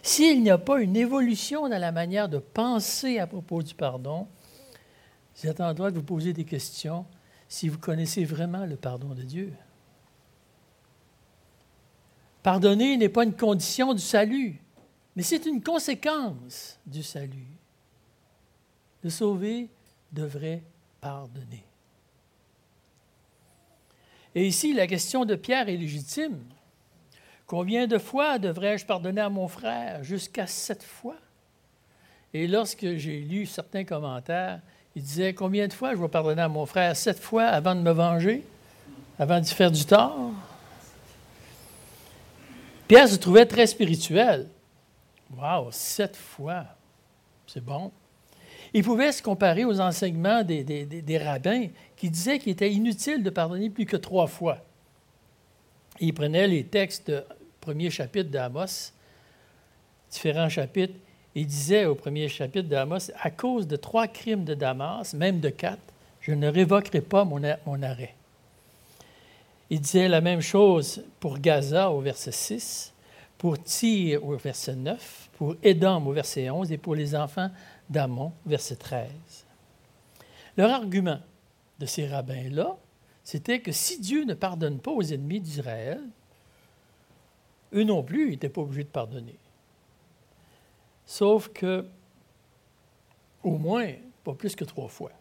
s'il 0.02 0.42
n'y 0.42 0.50
a 0.50 0.58
pas 0.58 0.80
une 0.80 0.96
évolution 0.96 1.68
dans 1.68 1.78
la 1.78 1.92
manière 1.92 2.30
de 2.30 2.38
penser 2.38 3.20
à 3.20 3.28
propos 3.28 3.62
du 3.62 3.74
pardon, 3.74 4.28
vous 5.36 5.50
êtes 5.50 5.60
en 5.60 5.74
droit 5.74 5.92
de 5.92 5.96
vous 5.96 6.04
poser 6.04 6.32
des 6.32 6.46
questions 6.46 7.06
si 7.50 7.68
vous 7.68 7.78
connaissez 7.78 8.24
vraiment 8.24 8.66
le 8.66 8.78
pardon 8.78 9.10
de 9.10 9.24
Dieu. 9.24 9.54
Pardonner 12.42 12.96
n'est 12.96 13.10
pas 13.10 13.24
une 13.24 13.36
condition 13.36 13.94
du 13.94 14.02
salut, 14.02 14.62
mais 15.16 15.24
c'est 15.24 15.46
une 15.46 15.62
conséquence 15.62 16.80
du 16.86 17.04
salut. 17.04 17.48
Le 19.06 19.12
sauver 19.12 19.70
devrait 20.12 20.64
pardonner. 21.00 21.64
Et 24.34 24.48
ici, 24.48 24.74
la 24.74 24.88
question 24.88 25.26
de 25.26 25.36
Pierre 25.36 25.70
est 25.70 25.78
légitime. 25.78 26.40
Combien 27.46 27.86
de 27.86 28.00
fois 28.00 28.40
devrais-je 28.40 28.84
pardonner 28.84 29.22
à 29.22 29.30
mon 29.30 29.48
frère? 29.48 30.04
Jusqu'à 30.04 30.48
sept 30.48 30.82
fois. 30.82 31.18
Et 32.34 32.48
lorsque 32.48 32.96
j'ai 32.96 33.20
lu 33.20 33.46
certains 33.46 33.84
commentaires, 33.84 34.60
ils 34.96 35.04
disaient 35.04 35.36
Combien 35.36 35.68
de 35.68 35.74
fois 35.74 35.94
je 35.94 36.02
vais 36.02 36.08
pardonner 36.08 36.42
à 36.42 36.50
mon 36.50 36.66
frère? 36.66 36.96
Sept 36.96 37.20
fois 37.20 37.44
avant 37.44 37.76
de 37.76 37.82
me 37.82 37.92
venger? 37.92 38.44
Avant 39.20 39.40
d'y 39.40 39.54
faire 39.54 39.70
du 39.70 39.86
tort? 39.86 40.32
Pierre 42.88 43.08
se 43.08 43.18
trouvait 43.18 43.46
très 43.46 43.68
spirituel. 43.68 44.50
Waouh, 45.38 45.68
sept 45.70 46.16
fois 46.16 46.66
C'est 47.46 47.64
bon. 47.64 47.92
Il 48.76 48.84
pouvait 48.84 49.14
se 49.14 49.24
comparer 49.24 49.64
aux 49.64 49.80
enseignements 49.80 50.44
des, 50.44 51.18
rabbins 51.18 51.68
qui 51.96 52.10
disaient 52.10 52.40
qu'il 52.40 52.52
était 52.52 52.70
inutile 52.70 53.24
de 53.24 53.30
pardonner 53.30 53.70
plus 53.70 53.86
que 53.86 53.96
trois 53.96 54.28
fois. 54.28 54.58
il 56.02 56.14
prenait 56.14 56.46
les 56.46 56.66
textes 56.66 57.10
premier 57.62 57.90
chapitre 57.90 58.30
d'Amos, 58.30 58.92
différents 60.12 60.50
chapitres, 60.50 60.94
il 61.36 61.48
disait 61.48 61.86
au 61.86 61.96
premier 61.96 62.28
chapitre 62.28 62.68
d'Amos, 62.68 63.12
à 63.22 63.32
cause 63.32 63.66
de 63.66 63.78
trois 63.78 64.10
crimes 64.10 64.44
de 64.44 64.54
Damas, 64.54 65.14
même 65.14 65.40
de 65.40 65.50
quatre, 65.50 65.94
je 66.20 66.34
ne 66.34 66.50
révoquerai 66.50 67.00
pas 67.00 67.24
mon, 67.24 67.40
mon 67.66 67.82
arrêt. 67.82 68.14
Il 69.70 69.80
disait 69.80 70.10
la 70.10 70.20
même 70.20 70.42
chose 70.42 71.02
pour 71.22 71.40
Gaza 71.40 71.92
au 71.92 72.02
verset 72.02 72.34
6, 72.34 72.94
pour 73.38 73.58
Tyr 73.64 74.22
au 74.26 74.36
verset 74.36 74.76
9, 74.76 75.30
pour 75.38 75.56
Édom 75.64 76.06
au 76.08 76.12
verset 76.12 76.50
11 76.50 76.74
et 76.74 76.78
pour 76.78 76.94
les 76.94 77.16
enfants 77.16 77.50
d'Amon, 77.90 78.34
verset 78.46 78.76
13. 78.76 79.10
Leur 80.58 80.72
argument 80.72 81.20
de 81.80 81.86
ces 81.86 82.08
rabbins-là, 82.08 82.78
c'était 83.24 83.60
que 83.60 83.72
si 83.72 84.00
Dieu 84.00 84.24
ne 84.24 84.34
pardonne 84.34 84.80
pas 84.80 84.92
aux 84.92 85.02
ennemis 85.02 85.42
d'Israël, 85.42 86.02
eux 87.74 87.84
non 87.84 88.04
plus 88.04 88.30
n'étaient 88.32 88.50
pas 88.50 88.62
obligés 88.62 88.84
de 88.84 88.90
pardonner. 88.90 89.38
Sauf 91.06 91.50
que, 91.50 91.86
au 93.44 93.58
moins, 93.58 93.94
pas 94.24 94.34
plus 94.34 94.56
que 94.56 94.64
trois 94.64 94.88
fois. 94.88 95.12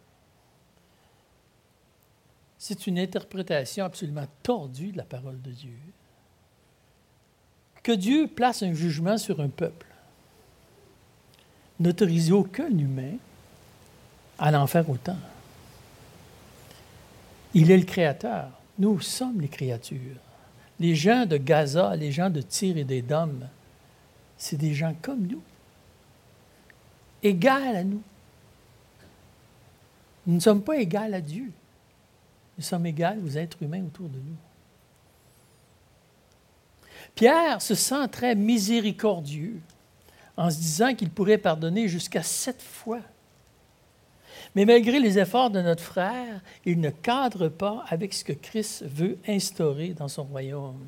C'est 2.56 2.87
une 2.87 2.99
interprétation 2.99 3.85
absolument 3.85 4.26
tordue 4.42 4.92
de 4.92 4.97
la 4.97 5.04
parole 5.04 5.42
de 5.42 5.50
Dieu. 5.50 5.76
Que 7.83 7.92
Dieu 7.92 8.28
place 8.28 8.62
un 8.62 8.73
jugement 8.73 9.18
sur 9.18 9.40
un 9.40 9.50
peuple 9.50 9.93
n'autorise 11.81 12.33
aucun 12.33 12.69
humain 12.69 13.16
à 14.38 14.52
en 14.59 14.66
faire 14.66 14.88
autant. 14.88 15.16
Il 17.54 17.71
est 17.71 17.76
le 17.76 17.85
Créateur. 17.85 18.50
Nous 18.78 19.00
sommes 19.00 19.40
les 19.40 19.49
créatures. 19.49 20.16
Les 20.81 20.97
gens 20.97 21.26
de 21.26 21.37
Gaza, 21.37 21.95
les 21.95 22.11
gens 22.11 22.28
de 22.28 22.40
Tyr 22.40 22.76
et 22.76 22.85
d'Édom, 22.85 23.31
c'est 24.37 24.57
des 24.57 24.75
gens 24.75 24.95
comme 25.00 25.26
nous, 25.26 25.43
égaux 27.23 27.49
à 27.49 27.85
nous. 27.85 28.02
Nous 30.26 30.35
ne 30.35 30.40
sommes 30.40 30.62
pas 30.62 30.76
égaux 30.78 30.99
à 30.99 31.21
Dieu. 31.21 31.52
Nous 32.59 32.64
sommes 32.64 32.87
égaux 32.87 33.25
aux 33.25 33.37
êtres 33.37 33.62
humains 33.62 33.85
autour 33.85 34.09
de 34.09 34.19
nous. 34.19 34.37
Pierre 37.14 37.62
se 37.62 37.76
sent 37.76 38.09
très 38.09 38.35
miséricordieux 38.35 39.61
en 40.37 40.50
se 40.50 40.57
disant 40.57 40.95
qu'il 40.95 41.11
pourrait 41.11 41.38
pardonner 41.38 41.88
jusqu'à 41.88 42.23
sept 42.23 42.61
fois. 42.61 43.00
Mais 44.55 44.64
malgré 44.64 45.00
les 45.00 45.19
efforts 45.19 45.50
de 45.50 45.61
notre 45.61 45.83
frère, 45.83 46.41
il 46.64 46.81
ne 46.81 46.91
cadre 46.91 47.49
pas 47.49 47.85
avec 47.88 48.14
ce 48.14 48.25
que 48.25 48.33
Christ 48.33 48.85
veut 48.85 49.19
instaurer 49.26 49.88
dans 49.88 50.09
son 50.09 50.25
royaume. 50.25 50.87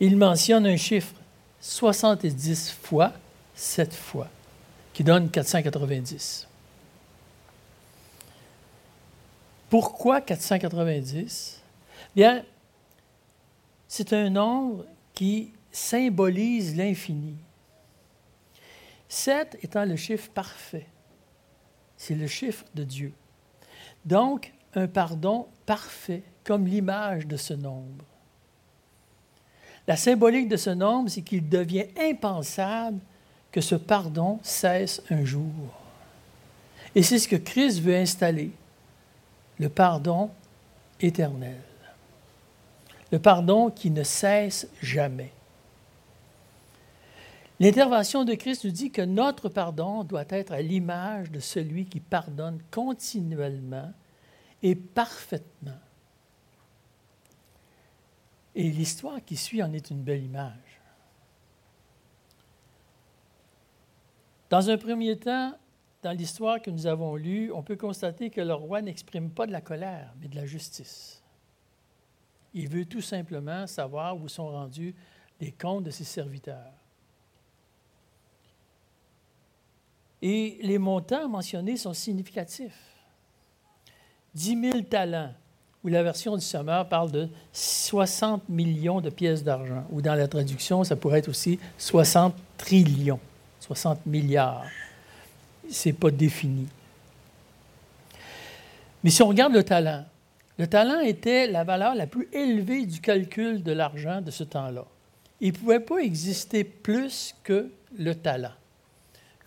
Il 0.00 0.16
mentionne 0.16 0.66
un 0.66 0.76
chiffre, 0.76 1.14
70 1.60 2.72
fois, 2.82 3.12
7 3.54 3.94
fois, 3.94 4.28
qui 4.92 5.04
donne 5.04 5.30
490. 5.30 6.46
Pourquoi 9.70 10.20
490? 10.20 11.62
Bien, 12.16 12.42
c'est 13.86 14.12
un 14.12 14.30
nombre 14.30 14.84
qui 15.14 15.52
symbolise 15.70 16.76
l'infini. 16.76 17.34
7 19.08 19.58
étant 19.62 19.84
le 19.84 19.96
chiffre 19.96 20.30
parfait. 20.30 20.86
C'est 21.96 22.14
le 22.14 22.26
chiffre 22.26 22.64
de 22.74 22.84
Dieu. 22.84 23.12
Donc, 24.04 24.52
un 24.74 24.86
pardon 24.86 25.46
parfait, 25.66 26.22
comme 26.44 26.66
l'image 26.66 27.26
de 27.26 27.36
ce 27.36 27.54
nombre. 27.54 28.04
La 29.86 29.96
symbolique 29.96 30.48
de 30.48 30.56
ce 30.56 30.70
nombre, 30.70 31.08
c'est 31.08 31.22
qu'il 31.22 31.48
devient 31.48 31.86
impensable 31.98 33.00
que 33.50 33.60
ce 33.60 33.74
pardon 33.74 34.38
cesse 34.42 35.02
un 35.10 35.24
jour. 35.24 35.50
Et 36.94 37.02
c'est 37.02 37.18
ce 37.18 37.28
que 37.28 37.36
Christ 37.36 37.80
veut 37.80 37.96
installer, 37.96 38.50
le 39.58 39.68
pardon 39.68 40.30
éternel. 41.00 41.56
Le 43.10 43.18
pardon 43.18 43.70
qui 43.70 43.90
ne 43.90 44.02
cesse 44.02 44.68
jamais. 44.82 45.32
L'intervention 47.60 48.24
de 48.24 48.34
Christ 48.34 48.64
nous 48.64 48.70
dit 48.70 48.92
que 48.92 49.02
notre 49.02 49.48
pardon 49.48 50.04
doit 50.04 50.26
être 50.28 50.52
à 50.52 50.62
l'image 50.62 51.30
de 51.32 51.40
celui 51.40 51.86
qui 51.86 51.98
pardonne 51.98 52.62
continuellement 52.70 53.92
et 54.62 54.76
parfaitement. 54.76 55.80
Et 58.54 58.70
l'histoire 58.70 59.24
qui 59.24 59.36
suit 59.36 59.62
en 59.62 59.72
est 59.72 59.90
une 59.90 60.02
belle 60.02 60.22
image. 60.22 60.80
Dans 64.50 64.70
un 64.70 64.78
premier 64.78 65.18
temps, 65.18 65.52
dans 66.02 66.12
l'histoire 66.12 66.62
que 66.62 66.70
nous 66.70 66.86
avons 66.86 67.16
lue, 67.16 67.52
on 67.52 67.62
peut 67.62 67.76
constater 67.76 68.30
que 68.30 68.40
le 68.40 68.54
roi 68.54 68.82
n'exprime 68.82 69.30
pas 69.30 69.46
de 69.46 69.52
la 69.52 69.60
colère, 69.60 70.14
mais 70.20 70.28
de 70.28 70.36
la 70.36 70.46
justice. 70.46 71.22
Il 72.54 72.68
veut 72.68 72.86
tout 72.86 73.00
simplement 73.00 73.66
savoir 73.66 74.16
où 74.16 74.28
sont 74.28 74.48
rendus 74.48 74.94
les 75.40 75.52
comptes 75.52 75.84
de 75.84 75.90
ses 75.90 76.04
serviteurs. 76.04 76.77
Et 80.22 80.58
les 80.62 80.78
montants 80.78 81.28
mentionnés 81.28 81.76
sont 81.76 81.94
significatifs. 81.94 82.78
10 84.34 84.60
000 84.72 84.80
talents, 84.82 85.32
où 85.82 85.88
la 85.88 86.02
version 86.02 86.36
du 86.36 86.44
Sommeur 86.44 86.88
parle 86.88 87.10
de 87.10 87.28
60 87.52 88.48
millions 88.48 89.00
de 89.00 89.10
pièces 89.10 89.44
d'argent, 89.44 89.84
ou 89.90 90.02
dans 90.02 90.14
la 90.14 90.28
traduction, 90.28 90.84
ça 90.84 90.96
pourrait 90.96 91.20
être 91.20 91.28
aussi 91.28 91.58
60 91.78 92.34
trillions, 92.56 93.20
60 93.60 94.06
milliards. 94.06 94.64
c'est 95.70 95.92
pas 95.92 96.10
défini. 96.10 96.66
Mais 99.04 99.10
si 99.10 99.22
on 99.22 99.28
regarde 99.28 99.52
le 99.52 99.62
talent, 99.62 100.04
le 100.58 100.66
talent 100.66 101.00
était 101.00 101.46
la 101.46 101.62
valeur 101.62 101.94
la 101.94 102.06
plus 102.06 102.28
élevée 102.32 102.84
du 102.84 103.00
calcul 103.00 103.62
de 103.62 103.72
l'argent 103.72 104.20
de 104.20 104.30
ce 104.30 104.42
temps-là. 104.42 104.84
Il 105.40 105.52
ne 105.52 105.56
pouvait 105.56 105.80
pas 105.80 105.98
exister 105.98 106.64
plus 106.64 107.34
que 107.44 107.70
le 107.96 108.14
talent. 108.14 108.52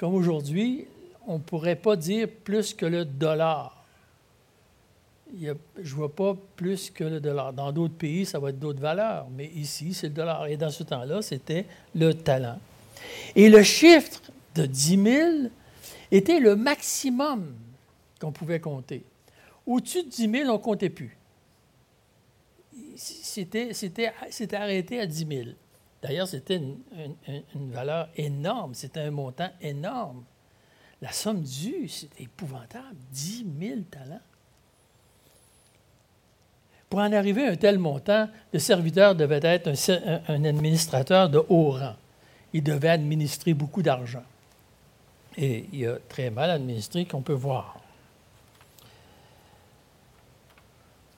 Comme 0.01 0.15
aujourd'hui, 0.15 0.87
on 1.27 1.35
ne 1.35 1.43
pourrait 1.43 1.75
pas 1.75 1.95
dire 1.95 2.27
plus 2.27 2.73
que 2.73 2.87
le 2.87 3.05
dollar. 3.05 3.85
je 5.39 5.51
ne 5.51 5.89
vois 5.89 6.11
pas 6.11 6.35
plus 6.55 6.89
que 6.89 7.03
le 7.03 7.19
dollar. 7.19 7.53
Dans 7.53 7.71
d'autres 7.71 7.93
pays, 7.93 8.25
ça 8.25 8.39
va 8.39 8.49
être 8.49 8.57
d'autres 8.57 8.81
valeurs, 8.81 9.27
mais 9.37 9.51
ici, 9.53 9.93
c'est 9.93 10.07
le 10.07 10.15
dollar. 10.15 10.47
Et 10.47 10.57
dans 10.57 10.71
ce 10.71 10.81
temps-là, 10.81 11.21
c'était 11.21 11.67
le 11.93 12.15
talent. 12.15 12.57
Et 13.35 13.47
le 13.47 13.61
chiffre 13.61 14.19
de 14.55 14.65
10 14.65 15.03
000 15.03 15.29
était 16.09 16.39
le 16.39 16.55
maximum 16.55 17.53
qu'on 18.19 18.31
pouvait 18.31 18.59
compter. 18.59 19.03
Au-dessus 19.67 20.01
de 20.01 20.09
10 20.09 20.31
000, 20.31 20.49
on 20.49 20.53
ne 20.53 20.57
comptait 20.57 20.89
plus. 20.89 21.15
C'était, 22.95 23.69
arrêté 24.55 24.99
à 24.99 25.05
10 25.05 25.27
000. 25.27 25.49
D'ailleurs, 26.01 26.27
c'était 26.27 26.57
une, 26.57 27.71
valeur 27.71 28.09
énorme, 28.15 28.73
c'était 28.73 29.01
un 29.01 29.11
montant 29.11 29.49
énorme. 29.61 30.23
La 31.01 31.11
somme 31.11 31.41
due, 31.41 31.87
c'était 31.87 32.23
épouvantable, 32.23 32.97
10 33.11 33.45
000 33.59 33.79
talents. 33.89 34.21
Pour 36.89 36.99
en 36.99 37.11
arriver 37.13 37.47
à 37.47 37.51
un 37.51 37.55
tel 37.55 37.79
montant, 37.79 38.27
le 38.51 38.59
serviteur 38.59 39.15
devait 39.15 39.39
être 39.43 39.71
un 40.27 40.43
administrateur 40.43 41.29
de 41.29 41.41
haut 41.49 41.71
rang. 41.71 41.95
Il 42.53 42.63
devait 42.63 42.89
administrer 42.89 43.53
beaucoup 43.53 43.81
d'argent. 43.81 44.23
Et 45.37 45.67
il 45.71 45.87
a 45.87 45.97
très 46.09 46.29
mal 46.29 46.49
administré, 46.49 47.05
qu'on 47.05 47.21
peut 47.21 47.31
voir. 47.31 47.79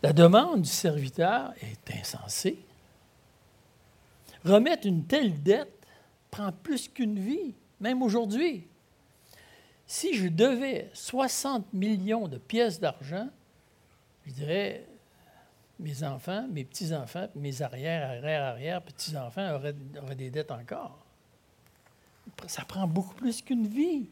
La 0.04 0.13
demande 0.13 0.62
du 0.62 0.70
serviteur 0.70 1.54
est 1.62 2.00
insensée. 2.00 2.60
Remettre 4.45 4.88
une 4.88 5.05
telle 5.05 5.41
dette 5.41 5.88
prend 6.29 6.51
plus 6.51 6.88
qu'une 6.88 7.19
vie, 7.19 7.53
même 7.79 8.01
aujourd'hui. 8.01 8.67
Si 9.85 10.15
je 10.15 10.27
devais 10.27 10.89
60 10.93 11.73
millions 11.73 12.27
de 12.27 12.38
pièces 12.38 12.79
d'argent, 12.79 13.29
je 14.25 14.31
dirais, 14.31 14.88
mes 15.79 16.03
enfants, 16.03 16.47
mes 16.51 16.63
petits-enfants, 16.63 17.27
mes 17.35 17.62
arrière, 17.62 18.09
arrière, 18.09 18.43
arrière, 18.43 18.81
petits-enfants 18.81 19.55
auraient, 19.55 19.75
auraient 20.01 20.15
des 20.15 20.29
dettes 20.29 20.51
encore. 20.51 20.97
Ça 22.47 22.63
prend 22.63 22.88
beaucoup 22.88 23.15
plus 23.15 23.41
qu'une 23.41 23.67
vie 23.67 24.09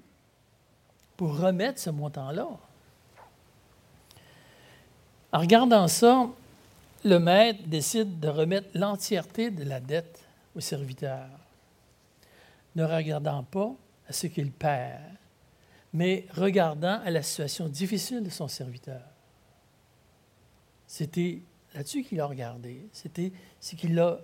pour 1.15 1.37
remettre 1.37 1.79
ce 1.79 1.89
montant-là. 1.89 2.47
En 5.31 5.39
regardant 5.39 5.87
ça, 5.87 6.27
le 7.03 7.17
maître 7.17 7.63
décide 7.67 8.19
de 8.19 8.27
remettre 8.27 8.69
l'entièreté 8.73 9.49
de 9.51 9.63
la 9.63 9.79
dette 9.79 10.19
au 10.55 10.59
serviteur, 10.59 11.27
ne 12.75 12.83
regardant 12.83 13.43
pas 13.43 13.73
à 14.07 14.13
ce 14.13 14.27
qu'il 14.27 14.51
perd, 14.51 15.01
mais 15.93 16.25
regardant 16.33 17.01
à 17.03 17.09
la 17.09 17.21
situation 17.21 17.67
difficile 17.67 18.23
de 18.23 18.29
son 18.29 18.47
serviteur. 18.47 19.01
C'était 20.87 21.41
là-dessus 21.73 22.03
qu'il 22.03 22.19
a 22.19 22.25
regardé. 22.25 22.85
C'était 22.91 23.31
ce 23.59 23.75
qu'il 23.75 23.97
a, 23.99 24.19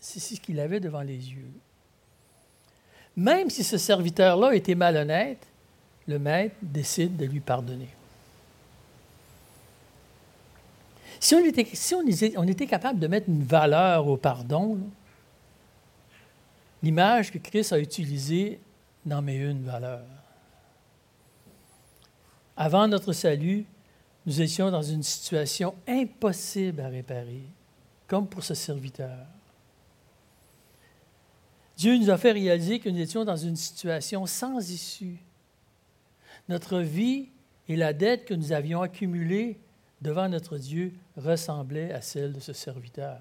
ce 0.00 0.40
qu'il 0.40 0.60
avait 0.60 0.80
devant 0.80 1.02
les 1.02 1.30
yeux. 1.30 1.52
Même 3.16 3.50
si 3.50 3.62
ce 3.62 3.78
serviteur-là 3.78 4.54
était 4.54 4.74
malhonnête, 4.74 5.46
le 6.06 6.18
maître 6.18 6.56
décide 6.60 7.16
de 7.16 7.24
lui 7.26 7.40
pardonner. 7.40 7.88
Si 11.20 11.34
on 11.34 12.46
était, 12.46 12.66
capable 12.66 12.98
de 12.98 13.06
mettre 13.06 13.28
une 13.28 13.44
valeur 13.44 14.06
au 14.06 14.16
pardon, 14.16 14.78
l'image 16.82 17.30
que 17.30 17.38
Christ 17.38 17.72
a 17.72 17.78
utilisée 17.78 18.60
n'en 19.06 19.22
met 19.22 19.36
une 19.36 19.64
valeur. 19.64 20.02
Avant 22.56 22.86
notre 22.86 23.12
salut, 23.12 23.64
nous 24.26 24.40
étions 24.40 24.70
dans 24.70 24.82
une 24.82 25.02
situation 25.02 25.74
impossible 25.86 26.80
à 26.80 26.88
réparer, 26.88 27.42
comme 28.06 28.26
pour 28.26 28.42
ce 28.42 28.54
serviteur. 28.54 29.26
Dieu 31.76 31.98
nous 31.98 32.10
a 32.10 32.16
fait 32.16 32.32
réaliser 32.32 32.78
que 32.78 32.88
nous 32.88 33.00
étions 33.00 33.24
dans 33.24 33.36
une 33.36 33.56
situation 33.56 34.26
sans 34.26 34.70
issue. 34.70 35.18
Notre 36.48 36.78
vie 36.78 37.28
et 37.68 37.76
la 37.76 37.92
dette 37.92 38.26
que 38.26 38.34
nous 38.34 38.52
avions 38.52 38.82
accumulée 38.82 39.58
devant 40.04 40.28
notre 40.28 40.58
Dieu 40.58 40.92
ressemblait 41.16 41.90
à 41.90 42.02
celle 42.02 42.34
de 42.34 42.40
ce 42.40 42.52
serviteur. 42.52 43.18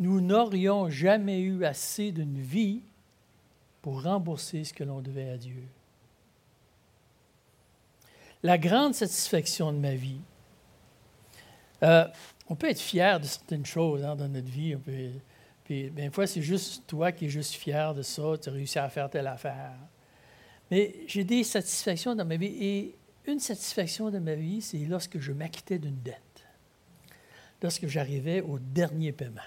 Nous 0.00 0.20
n'aurions 0.20 0.90
jamais 0.90 1.40
eu 1.40 1.64
assez 1.64 2.10
d'une 2.10 2.40
vie 2.40 2.82
pour 3.80 4.02
rembourser 4.02 4.64
ce 4.64 4.74
que 4.74 4.82
l'on 4.82 5.00
devait 5.00 5.30
à 5.30 5.36
Dieu. 5.36 5.62
La 8.42 8.58
grande 8.58 8.94
satisfaction 8.94 9.72
de 9.72 9.78
ma 9.78 9.94
vie, 9.94 10.20
euh, 11.84 12.04
on 12.48 12.56
peut 12.56 12.68
être 12.68 12.80
fier 12.80 13.20
de 13.20 13.26
certaines 13.26 13.64
choses 13.64 14.04
hein, 14.04 14.16
dans 14.16 14.28
notre 14.28 14.50
vie. 14.50 14.74
On 14.74 14.80
peut, 14.80 15.10
puis, 15.62 15.90
bien, 15.90 16.10
fois, 16.10 16.26
c'est 16.26 16.42
juste 16.42 16.82
toi 16.88 17.12
qui 17.12 17.26
es 17.26 17.28
juste 17.28 17.54
fier 17.54 17.94
de 17.94 18.02
ça, 18.02 18.36
tu 18.42 18.48
as 18.48 18.52
réussi 18.52 18.78
à 18.80 18.88
faire 18.88 19.08
telle 19.08 19.28
affaire. 19.28 19.76
Mais 20.72 20.96
j'ai 21.06 21.22
des 21.22 21.44
satisfactions 21.44 22.16
dans 22.16 22.24
ma 22.24 22.36
vie. 22.36 22.56
Et 22.58 22.94
une 23.26 23.40
satisfaction 23.40 24.10
de 24.10 24.18
ma 24.18 24.34
vie, 24.34 24.60
c'est 24.60 24.78
lorsque 24.78 25.18
je 25.18 25.32
m'acquittais 25.32 25.78
d'une 25.78 26.00
dette. 26.02 26.20
Lorsque 27.62 27.86
j'arrivais 27.86 28.40
au 28.42 28.58
dernier 28.58 29.12
paiement. 29.12 29.40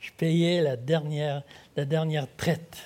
Je 0.00 0.12
payais 0.16 0.62
la 0.62 0.76
dernière, 0.76 1.42
la 1.76 1.84
dernière 1.84 2.26
traite. 2.36 2.78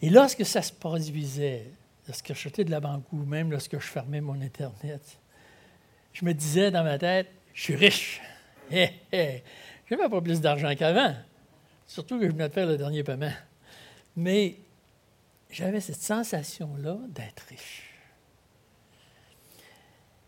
Et 0.00 0.08
lorsque 0.08 0.46
ça 0.46 0.62
se 0.62 0.72
produisait, 0.72 1.66
lorsque 2.08 2.28
j'achetais 2.28 2.64
de 2.64 2.70
la 2.70 2.80
banque 2.80 3.04
ou 3.12 3.18
même 3.18 3.50
lorsque 3.50 3.78
je 3.78 3.86
fermais 3.86 4.22
mon 4.22 4.40
Internet, 4.40 5.18
je 6.14 6.24
me 6.24 6.32
disais 6.32 6.70
dans 6.70 6.82
ma 6.82 6.98
tête, 6.98 7.28
je 7.52 7.62
suis 7.62 7.76
riche. 7.76 8.22
Hé, 8.70 8.90
hé, 9.12 9.42
je 9.86 9.94
n'avais 9.94 10.08
pas 10.08 10.20
plus 10.20 10.40
d'argent 10.40 10.74
qu'avant, 10.74 11.14
surtout 11.86 12.18
que 12.18 12.26
je 12.26 12.32
venais 12.32 12.48
de 12.48 12.54
faire 12.54 12.66
le 12.66 12.78
dernier 12.78 13.02
paiement. 13.02 13.32
Mais 14.16 14.56
j'avais 15.50 15.80
cette 15.80 16.02
sensation-là 16.02 16.96
d'être 17.08 17.42
riche. 17.48 17.90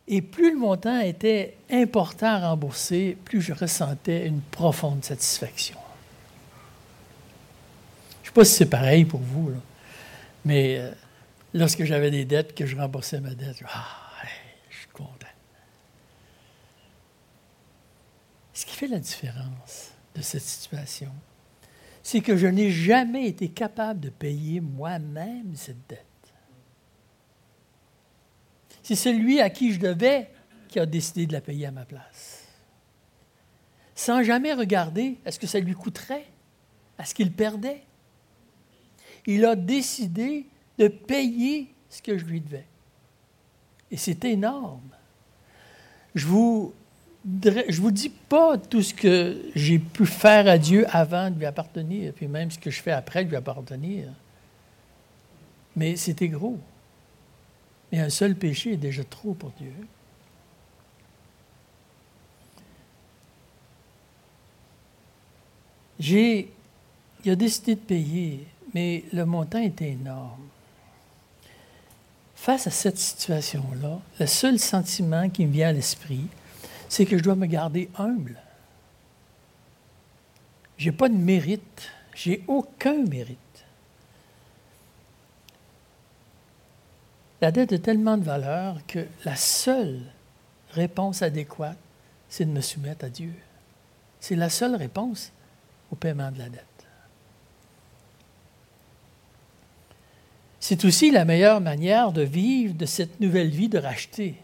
Et 0.08 0.20
plus 0.20 0.52
le 0.52 0.58
montant 0.58 1.00
était 1.00 1.56
important 1.70 2.26
à 2.26 2.50
rembourser, 2.50 3.16
plus 3.24 3.40
je 3.40 3.52
ressentais 3.52 4.26
une 4.26 4.40
profonde 4.40 5.04
satisfaction. 5.04 5.78
Je 8.22 8.28
ne 8.28 8.32
sais 8.32 8.32
pas 8.32 8.44
si 8.44 8.54
c'est 8.54 8.70
pareil 8.70 9.04
pour 9.04 9.20
vous, 9.20 9.52
mais 10.44 10.78
euh, 10.78 10.90
lorsque 11.54 11.84
j'avais 11.84 12.10
des 12.10 12.24
dettes, 12.24 12.54
que 12.54 12.66
je 12.66 12.76
remboursais 12.76 13.20
ma 13.20 13.34
dette, 13.34 13.62
ah, 13.68 13.86
je 14.70 14.76
suis 14.76 14.88
content. 14.88 15.26
Ce 18.52 18.66
qui 18.66 18.76
fait 18.76 18.88
la 18.88 18.98
différence 18.98 19.92
de 20.14 20.22
cette 20.22 20.42
situation, 20.42 21.12
c'est 22.02 22.20
que 22.20 22.36
je 22.36 22.46
n'ai 22.46 22.70
jamais 22.70 23.26
été 23.26 23.48
capable 23.48 24.00
de 24.00 24.10
payer 24.10 24.60
moi-même 24.60 25.54
cette 25.54 25.88
dette. 25.88 26.06
C'est 28.82 28.96
celui 28.96 29.40
à 29.40 29.50
qui 29.50 29.72
je 29.72 29.78
devais 29.78 30.30
qui 30.68 30.80
a 30.80 30.86
décidé 30.86 31.26
de 31.26 31.32
la 31.32 31.40
payer 31.40 31.66
à 31.66 31.70
ma 31.70 31.84
place. 31.84 32.48
Sans 33.94 34.22
jamais 34.22 34.54
regarder 34.54 35.18
à 35.24 35.30
ce 35.30 35.38
que 35.38 35.46
ça 35.46 35.60
lui 35.60 35.74
coûterait, 35.74 36.26
à 36.98 37.04
ce 37.04 37.14
qu'il 37.14 37.32
perdait. 37.32 37.84
Il 39.26 39.44
a 39.44 39.54
décidé 39.54 40.46
de 40.78 40.88
payer 40.88 41.72
ce 41.88 42.02
que 42.02 42.18
je 42.18 42.24
lui 42.24 42.40
devais. 42.40 42.66
Et 43.90 43.96
c'est 43.96 44.24
énorme. 44.24 44.90
Je 46.14 46.26
vous 46.26 46.74
je 47.24 47.50
ne 47.50 47.80
vous 47.80 47.90
dis 47.90 48.08
pas 48.08 48.58
tout 48.58 48.82
ce 48.82 48.92
que 48.92 49.40
j'ai 49.54 49.78
pu 49.78 50.06
faire 50.06 50.48
à 50.48 50.58
Dieu 50.58 50.86
avant 50.90 51.30
de 51.30 51.38
lui 51.38 51.46
appartenir, 51.46 52.12
puis 52.12 52.26
même 52.26 52.50
ce 52.50 52.58
que 52.58 52.70
je 52.70 52.82
fais 52.82 52.90
après 52.90 53.24
de 53.24 53.30
lui 53.30 53.36
appartenir. 53.36 54.08
Mais 55.76 55.96
c'était 55.96 56.28
gros. 56.28 56.58
Mais 57.90 58.00
un 58.00 58.10
seul 58.10 58.34
péché 58.34 58.72
est 58.72 58.76
déjà 58.78 59.04
trop 59.04 59.34
pour 59.34 59.50
Dieu. 59.52 59.72
J'ai, 66.00 66.50
il 67.24 67.30
a 67.30 67.36
décidé 67.36 67.76
de 67.76 67.80
payer, 67.80 68.48
mais 68.74 69.04
le 69.12 69.24
montant 69.24 69.60
était 69.60 69.90
énorme. 69.90 70.48
Face 72.34 72.66
à 72.66 72.70
cette 72.70 72.98
situation-là, 72.98 74.00
le 74.18 74.26
seul 74.26 74.58
sentiment 74.58 75.30
qui 75.30 75.46
me 75.46 75.52
vient 75.52 75.68
à 75.68 75.72
l'esprit, 75.72 76.26
c'est 76.92 77.06
que 77.06 77.16
je 77.16 77.22
dois 77.22 77.36
me 77.36 77.46
garder 77.46 77.88
humble. 77.96 78.36
Je 80.76 80.90
n'ai 80.90 80.94
pas 80.94 81.08
de 81.08 81.14
mérite, 81.14 81.90
J'ai 82.14 82.44
aucun 82.46 83.04
mérite. 83.04 83.38
La 87.40 87.50
dette 87.50 87.72
a 87.72 87.78
tellement 87.78 88.18
de 88.18 88.24
valeur 88.24 88.76
que 88.86 89.06
la 89.24 89.36
seule 89.36 90.02
réponse 90.72 91.22
adéquate, 91.22 91.78
c'est 92.28 92.44
de 92.44 92.50
me 92.50 92.60
soumettre 92.60 93.06
à 93.06 93.08
Dieu. 93.08 93.32
C'est 94.20 94.36
la 94.36 94.50
seule 94.50 94.76
réponse 94.76 95.32
au 95.90 95.96
paiement 95.96 96.30
de 96.30 96.40
la 96.40 96.50
dette. 96.50 96.62
C'est 100.60 100.84
aussi 100.84 101.10
la 101.10 101.24
meilleure 101.24 101.62
manière 101.62 102.12
de 102.12 102.20
vivre 102.20 102.74
de 102.74 102.84
cette 102.84 103.18
nouvelle 103.18 103.48
vie 103.48 103.70
de 103.70 103.78
racheter. 103.78 104.36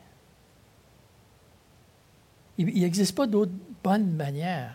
Il 2.58 2.66
n'existe 2.66 3.14
pas 3.14 3.26
d'autre 3.26 3.52
bonne 3.82 4.10
manière. 4.10 4.74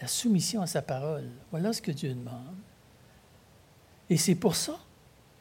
La 0.00 0.08
soumission 0.08 0.62
à 0.62 0.66
sa 0.66 0.80
parole. 0.80 1.28
Voilà 1.50 1.72
ce 1.72 1.82
que 1.82 1.90
Dieu 1.90 2.14
demande. 2.14 2.56
Et 4.08 4.16
c'est 4.16 4.34
pour 4.34 4.56
ça 4.56 4.78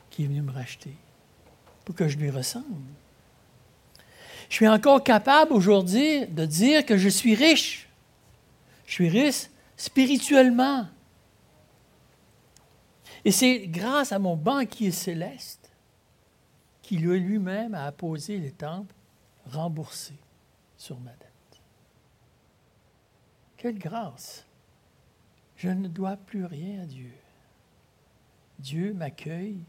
qu'il 0.09 0.25
est 0.25 0.27
venu 0.27 0.41
me 0.41 0.51
racheter, 0.51 0.93
pour 1.85 1.95
que 1.95 2.07
je 2.07 2.17
lui 2.17 2.29
ressemble. 2.29 2.65
Je 4.49 4.55
suis 4.55 4.67
encore 4.67 5.03
capable 5.03 5.53
aujourd'hui 5.53 6.25
de 6.27 6.45
dire 6.45 6.85
que 6.85 6.97
je 6.97 7.09
suis 7.09 7.35
riche. 7.35 7.87
Je 8.85 8.93
suis 8.93 9.09
riche 9.09 9.49
spirituellement. 9.75 10.87
Et 13.23 13.31
c'est 13.31 13.67
grâce 13.67 14.11
à 14.11 14.19
mon 14.19 14.35
banquier 14.35 14.91
céleste 14.91 15.69
qui 16.81 16.97
lui-même 16.97 17.73
a 17.73 17.85
apposé 17.85 18.37
les 18.37 18.51
temples 18.51 18.95
remboursés 19.51 20.19
sur 20.77 20.97
ma 20.99 21.11
dette. 21.11 21.26
Quelle 23.57 23.77
grâce! 23.77 24.45
Je 25.55 25.69
ne 25.69 25.87
dois 25.87 26.15
plus 26.15 26.45
rien 26.45 26.83
à 26.83 26.85
Dieu. 26.85 27.11
Dieu 28.59 28.93
m'accueille, 28.93 29.63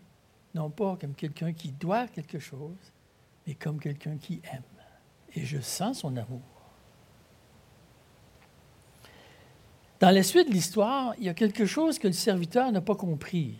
non 0.54 0.70
pas 0.70 0.96
comme 0.96 1.14
quelqu'un 1.14 1.52
qui 1.52 1.72
doit 1.72 2.06
quelque 2.08 2.38
chose, 2.38 2.76
mais 3.46 3.54
comme 3.54 3.80
quelqu'un 3.80 4.18
qui 4.18 4.40
aime. 4.52 4.62
Et 5.34 5.44
je 5.44 5.60
sens 5.60 6.00
son 6.00 6.16
amour. 6.16 6.42
Dans 10.00 10.10
la 10.10 10.22
suite 10.22 10.48
de 10.48 10.52
l'histoire, 10.52 11.14
il 11.18 11.24
y 11.24 11.28
a 11.28 11.34
quelque 11.34 11.66
chose 11.66 11.98
que 11.98 12.06
le 12.06 12.12
serviteur 12.12 12.70
n'a 12.70 12.80
pas 12.80 12.94
compris. 12.94 13.58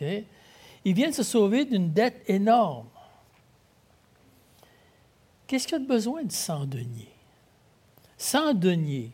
Il 0.00 0.94
vient 0.94 1.10
de 1.10 1.14
se 1.14 1.22
sauver 1.22 1.66
d'une 1.66 1.92
dette 1.92 2.22
énorme. 2.26 2.88
Qu'est-ce 5.46 5.68
qu'il 5.68 5.76
a 5.76 5.80
besoin 5.80 6.24
de 6.24 6.32
100 6.32 6.66
deniers? 6.66 7.14
100 8.20 8.52
deniers. 8.54 9.12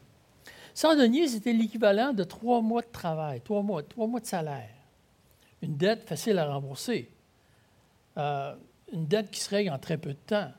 100 0.75 0.97
deniers, 0.97 1.29
c'était 1.29 1.53
l'équivalent 1.53 2.13
de 2.13 2.25
trois 2.25 2.61
mois 2.61 2.83
de 2.83 2.91
travail, 2.91 3.41
trois 3.41 3.63
mois, 3.63 3.83
trois 3.85 4.09
mois 4.09 4.19
de 4.19 4.27
salaire. 4.27 4.75
Une 5.63 5.77
dette 5.77 6.09
facile 6.09 6.39
à 6.39 6.53
rembourser. 6.53 7.09
Euh, 8.19 8.55
une 8.93 9.07
dette 9.07 9.31
qui 9.31 9.39
se 9.41 9.49
règle 9.49 9.71
en 9.71 9.79
très 9.79 9.97
peu 9.97 10.11
de 10.11 10.19
temps. 10.27 10.51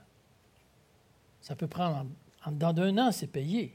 Ça 1.42 1.56
peut 1.58 1.68
prendre 1.68 2.06
en, 2.46 2.52
dedans 2.52 2.72
d'un 2.72 2.98
an, 2.98 3.12
c'est 3.12 3.28
payé. 3.28 3.74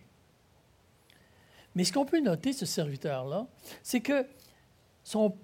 Mais 1.75 1.85
ce 1.85 1.93
qu'on 1.93 2.07
peut 2.07 2.21
noter, 2.21 2.55
ce 2.55 2.65
serviteur-là, 2.65 3.47
c'est 3.83 4.01
que 4.01 4.27
son 5.05 5.37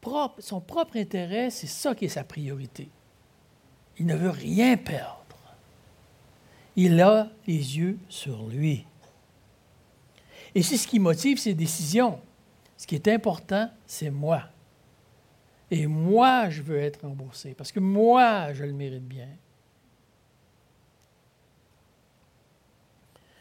propre 0.00 0.96
intérêt, 0.96 1.50
c'est 1.50 1.66
ça 1.66 1.94
qui 1.94 2.04
est 2.04 2.08
sa 2.08 2.22
priorité. 2.22 2.88
Il 3.98 4.06
ne 4.06 4.14
veut 4.14 4.30
rien 4.30 4.76
perdre. 4.76 5.25
Il 6.76 7.00
a 7.00 7.30
les 7.46 7.78
yeux 7.78 7.98
sur 8.08 8.46
lui. 8.48 8.84
Et 10.54 10.62
c'est 10.62 10.76
ce 10.76 10.86
qui 10.86 10.98
motive 10.98 11.38
ses 11.38 11.54
décisions. 11.54 12.20
Ce 12.76 12.86
qui 12.86 12.94
est 12.94 13.08
important, 13.08 13.70
c'est 13.86 14.10
moi. 14.10 14.42
Et 15.70 15.86
moi, 15.86 16.50
je 16.50 16.62
veux 16.62 16.78
être 16.78 17.02
remboursé 17.02 17.54
parce 17.54 17.72
que 17.72 17.80
moi, 17.80 18.52
je 18.52 18.64
le 18.64 18.72
mérite 18.72 19.06
bien. 19.06 19.28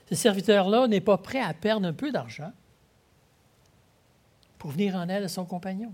Ce 0.10 0.16
serviteur-là 0.16 0.88
n'est 0.88 1.02
pas 1.02 1.18
prêt 1.18 1.42
à 1.42 1.54
perdre 1.54 1.88
un 1.88 1.94
peu 1.94 2.12
d'argent 2.12 2.52
pour 4.58 4.72
venir 4.72 4.96
en 4.96 5.08
aide 5.10 5.24
à 5.24 5.28
son 5.28 5.46
compagnon. 5.46 5.92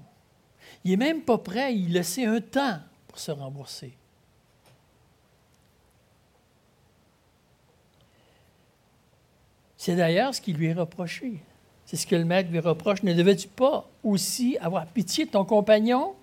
Il 0.83 0.91
n'est 0.91 0.97
même 0.97 1.21
pas 1.21 1.37
prêt 1.37 1.63
à 1.63 1.69
y 1.69 1.87
laisser 1.87 2.25
un 2.25 2.39
temps 2.39 2.79
pour 3.07 3.19
se 3.19 3.31
rembourser. 3.31 3.97
C'est 9.81 9.95
d'ailleurs 9.95 10.35
ce 10.35 10.41
qui 10.41 10.53
lui 10.53 10.67
est 10.67 10.73
reproché. 10.73 11.41
C'est 11.85 11.97
ce 11.97 12.05
que 12.05 12.15
le 12.15 12.23
maître 12.23 12.51
lui 12.51 12.59
reproche. 12.59 13.01
Ne 13.01 13.15
devais-tu 13.15 13.47
pas 13.47 13.89
aussi 14.03 14.55
avoir 14.59 14.85
pitié 14.85 15.25
de 15.25 15.31
ton 15.31 15.43
compagnon? 15.43 16.13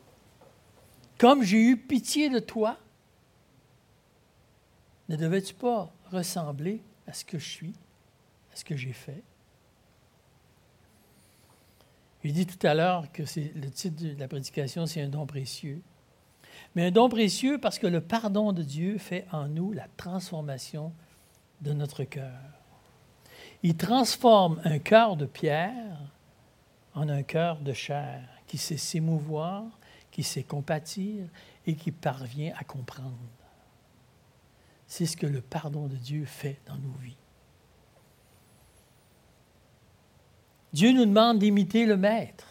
Comme 1.19 1.43
j'ai 1.43 1.61
eu 1.61 1.77
pitié 1.77 2.31
de 2.31 2.39
toi? 2.39 2.79
Ne 5.09 5.17
devais-tu 5.17 5.55
pas 5.55 5.93
ressembler 6.13 6.81
à 7.09 7.13
ce 7.13 7.25
que 7.25 7.41
je 7.41 7.49
suis, 7.49 7.73
à 8.53 8.57
ce 8.57 8.65
que 8.65 8.77
j'ai 8.77 8.93
fait? 8.93 9.25
J'ai 12.23 12.31
dit 12.31 12.47
tout 12.47 12.65
à 12.65 12.75
l'heure 12.75 13.11
que 13.11 13.25
le 13.25 13.71
titre 13.73 14.01
de 14.01 14.21
la 14.21 14.29
prédication, 14.29 14.87
c'est 14.87 15.03
un 15.03 15.09
don 15.09 15.27
précieux. 15.27 15.83
Mais 16.77 16.87
un 16.87 16.91
don 16.93 17.09
précieux 17.09 17.59
parce 17.59 17.81
que 17.81 17.89
le 17.89 18.01
pardon 18.01 18.53
de 18.53 18.63
Dieu 18.63 18.99
fait 18.99 19.27
en 19.33 19.49
nous 19.49 19.73
la 19.73 19.89
transformation 19.97 20.93
de 21.61 21.73
notre 21.73 22.05
cœur. 22.05 22.58
Il 23.63 23.77
transforme 23.77 24.61
un 24.65 24.79
cœur 24.79 25.17
de 25.17 25.27
pierre 25.27 25.99
en 26.95 27.09
un 27.09 27.23
cœur 27.23 27.59
de 27.59 27.73
chair 27.73 28.23
qui 28.47 28.59
sait 28.59 28.77
s'émouvoir, 28.77 29.65
qui 30.11 30.23
sait 30.23 30.43
compatir 30.43 31.27
et 31.67 31.75
qui 31.75 31.91
parvient 31.91 32.53
à 32.59 32.65
comprendre. 32.65 33.17
C'est 34.87 35.07
ce 35.07 35.17
que 35.17 35.27
le 35.27 35.41
pardon 35.41 35.87
de 35.87 35.97
Dieu 35.97 36.25
fait 36.25 36.59
dans 36.67 36.77
nos 36.77 36.95
vies. 37.03 37.17
Dieu 40.73 40.93
nous 40.93 41.05
demande 41.05 41.39
d'imiter 41.39 41.87
le 41.87 41.97
Maître. 41.97 42.47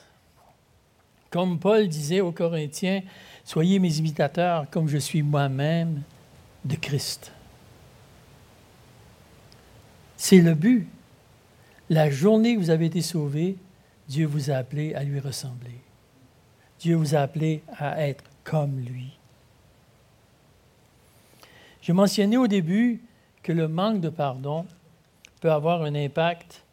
Comme 1.29 1.59
Paul 1.59 1.87
disait 1.87 2.21
aux 2.21 2.31
Corinthiens, 2.31 3.01
Soyez 3.43 3.79
mes 3.79 3.97
imitateurs 3.99 4.69
comme 4.69 4.89
je 4.89 4.97
suis 4.97 5.23
moi-même 5.23 6.01
de 6.65 6.75
Christ. 6.75 7.31
C'est 10.17 10.41
le 10.41 10.53
but. 10.53 10.89
La 11.89 12.09
journée 12.09 12.55
que 12.55 12.59
vous 12.59 12.69
avez 12.69 12.87
été 12.87 13.01
sauvés, 13.01 13.55
Dieu 14.09 14.25
vous 14.25 14.51
a 14.51 14.55
appelé 14.55 14.93
à 14.93 15.03
lui 15.03 15.19
ressembler. 15.19 15.79
Dieu 16.79 16.95
vous 16.95 17.15
a 17.15 17.19
appelé 17.19 17.63
à 17.77 18.07
être 18.07 18.23
comme 18.43 18.79
lui. 18.79 19.17
J'ai 21.81 21.93
mentionné 21.93 22.35
au 22.37 22.47
début 22.47 23.01
que 23.41 23.53
le 23.53 23.69
manque 23.69 24.01
de 24.01 24.09
pardon 24.09 24.65
peut 25.39 25.51
avoir 25.51 25.83
un 25.83 25.95
impact 25.95 26.63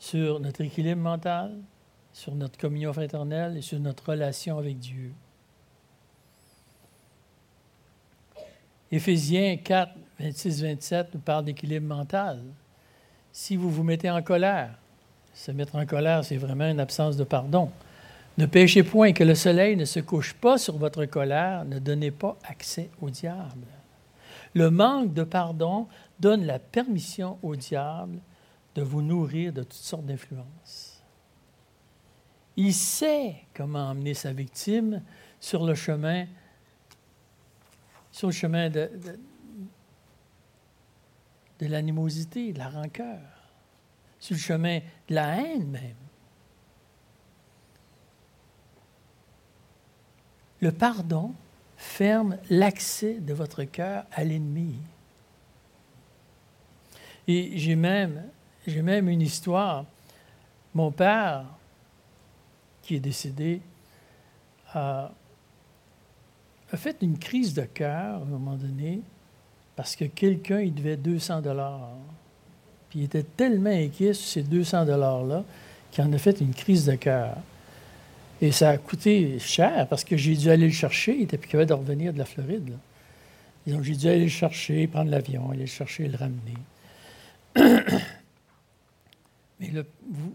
sur 0.00 0.40
notre 0.40 0.62
équilibre 0.62 1.00
mental, 1.00 1.56
sur 2.12 2.34
notre 2.34 2.58
communion 2.58 2.92
fraternelle 2.92 3.56
et 3.56 3.62
sur 3.62 3.78
notre 3.78 4.10
relation 4.10 4.58
avec 4.58 4.80
Dieu. 4.80 5.12
Éphésiens 8.90 9.56
4, 9.56 9.92
26, 10.18 10.62
27 10.62 11.14
nous 11.14 11.20
parle 11.20 11.44
d'équilibre 11.44 11.86
mental 11.86 12.42
si 13.32 13.56
vous 13.56 13.70
vous 13.70 13.82
mettez 13.82 14.10
en 14.10 14.22
colère. 14.22 14.78
Se 15.34 15.50
mettre 15.50 15.76
en 15.76 15.86
colère, 15.86 16.24
c'est 16.24 16.36
vraiment 16.36 16.68
une 16.68 16.80
absence 16.80 17.16
de 17.16 17.24
pardon. 17.24 17.70
Ne 18.38 18.46
péchez 18.46 18.82
point 18.82 19.12
que 19.12 19.24
le 19.24 19.34
soleil 19.34 19.76
ne 19.76 19.84
se 19.84 20.00
couche 20.00 20.34
pas 20.34 20.58
sur 20.58 20.76
votre 20.76 21.04
colère, 21.06 21.64
ne 21.64 21.78
donnez 21.78 22.10
pas 22.10 22.36
accès 22.44 22.90
au 23.00 23.10
diable. 23.10 23.66
Le 24.54 24.70
manque 24.70 25.14
de 25.14 25.24
pardon 25.24 25.86
donne 26.20 26.44
la 26.44 26.58
permission 26.58 27.38
au 27.42 27.56
diable 27.56 28.18
de 28.74 28.82
vous 28.82 29.02
nourrir 29.02 29.52
de 29.52 29.62
toutes 29.62 29.72
sortes 29.72 30.06
d'influences. 30.06 31.02
Il 32.56 32.74
sait 32.74 33.36
comment 33.54 33.90
emmener 33.90 34.14
sa 34.14 34.32
victime 34.32 35.02
sur 35.40 35.64
le 35.64 35.74
chemin, 35.74 36.26
sur 38.10 38.30
chemin 38.30 38.68
de 38.68 38.90
l'animosité, 41.66 42.52
de 42.52 42.58
la 42.58 42.68
rancœur, 42.68 43.20
sur 44.18 44.34
le 44.34 44.40
chemin 44.40 44.78
de 45.08 45.14
la 45.14 45.40
haine 45.40 45.68
même. 45.68 45.96
Le 50.60 50.70
pardon 50.70 51.34
ferme 51.76 52.38
l'accès 52.48 53.14
de 53.14 53.34
votre 53.34 53.64
cœur 53.64 54.04
à 54.12 54.22
l'ennemi. 54.22 54.76
Et 57.26 57.58
j'ai 57.58 57.74
même, 57.76 58.28
une 58.66 59.20
histoire. 59.20 59.84
Mon 60.74 60.90
père, 60.90 61.44
qui 62.82 62.96
est 62.96 63.00
décédé, 63.00 63.60
a, 64.72 65.12
a 66.70 66.76
fait 66.76 66.96
une 67.02 67.18
crise 67.18 67.54
de 67.54 67.62
cœur 67.62 68.20
à 68.20 68.22
un 68.22 68.24
moment 68.24 68.56
donné 68.56 69.02
parce 69.82 69.96
que 69.96 70.04
quelqu'un, 70.04 70.60
il 70.60 70.72
devait 70.72 70.96
200 70.96 71.40
dollars. 71.40 71.90
Puis 72.88 73.00
il 73.00 73.04
était 73.06 73.24
tellement 73.24 73.68
inquiet 73.68 74.14
sur 74.14 74.28
ces 74.28 74.44
200 74.44 74.84
dollars-là 74.84 75.42
qui 75.90 76.00
en 76.00 76.12
a 76.12 76.18
fait 76.18 76.40
une 76.40 76.54
crise 76.54 76.86
de 76.86 76.94
cœur. 76.94 77.36
Et 78.40 78.52
ça 78.52 78.70
a 78.70 78.78
coûté 78.78 79.40
cher 79.40 79.88
parce 79.88 80.04
que 80.04 80.16
j'ai 80.16 80.36
dû 80.36 80.50
aller 80.50 80.66
le 80.66 80.72
chercher. 80.72 81.16
Il 81.16 81.22
était 81.22 81.36
plus 81.36 81.48
capable 81.48 81.68
de 81.68 81.74
revenir 81.74 82.12
de 82.12 82.18
la 82.18 82.24
Floride. 82.24 82.78
Donc 83.66 83.82
j'ai 83.82 83.96
dû 83.96 84.06
aller 84.06 84.22
le 84.22 84.28
chercher, 84.28 84.86
prendre 84.86 85.10
l'avion, 85.10 85.50
aller 85.50 85.62
le 85.62 85.66
chercher 85.66 86.04
et 86.04 86.08
le 86.08 86.16
ramener. 86.16 86.54
Mais 89.58 89.72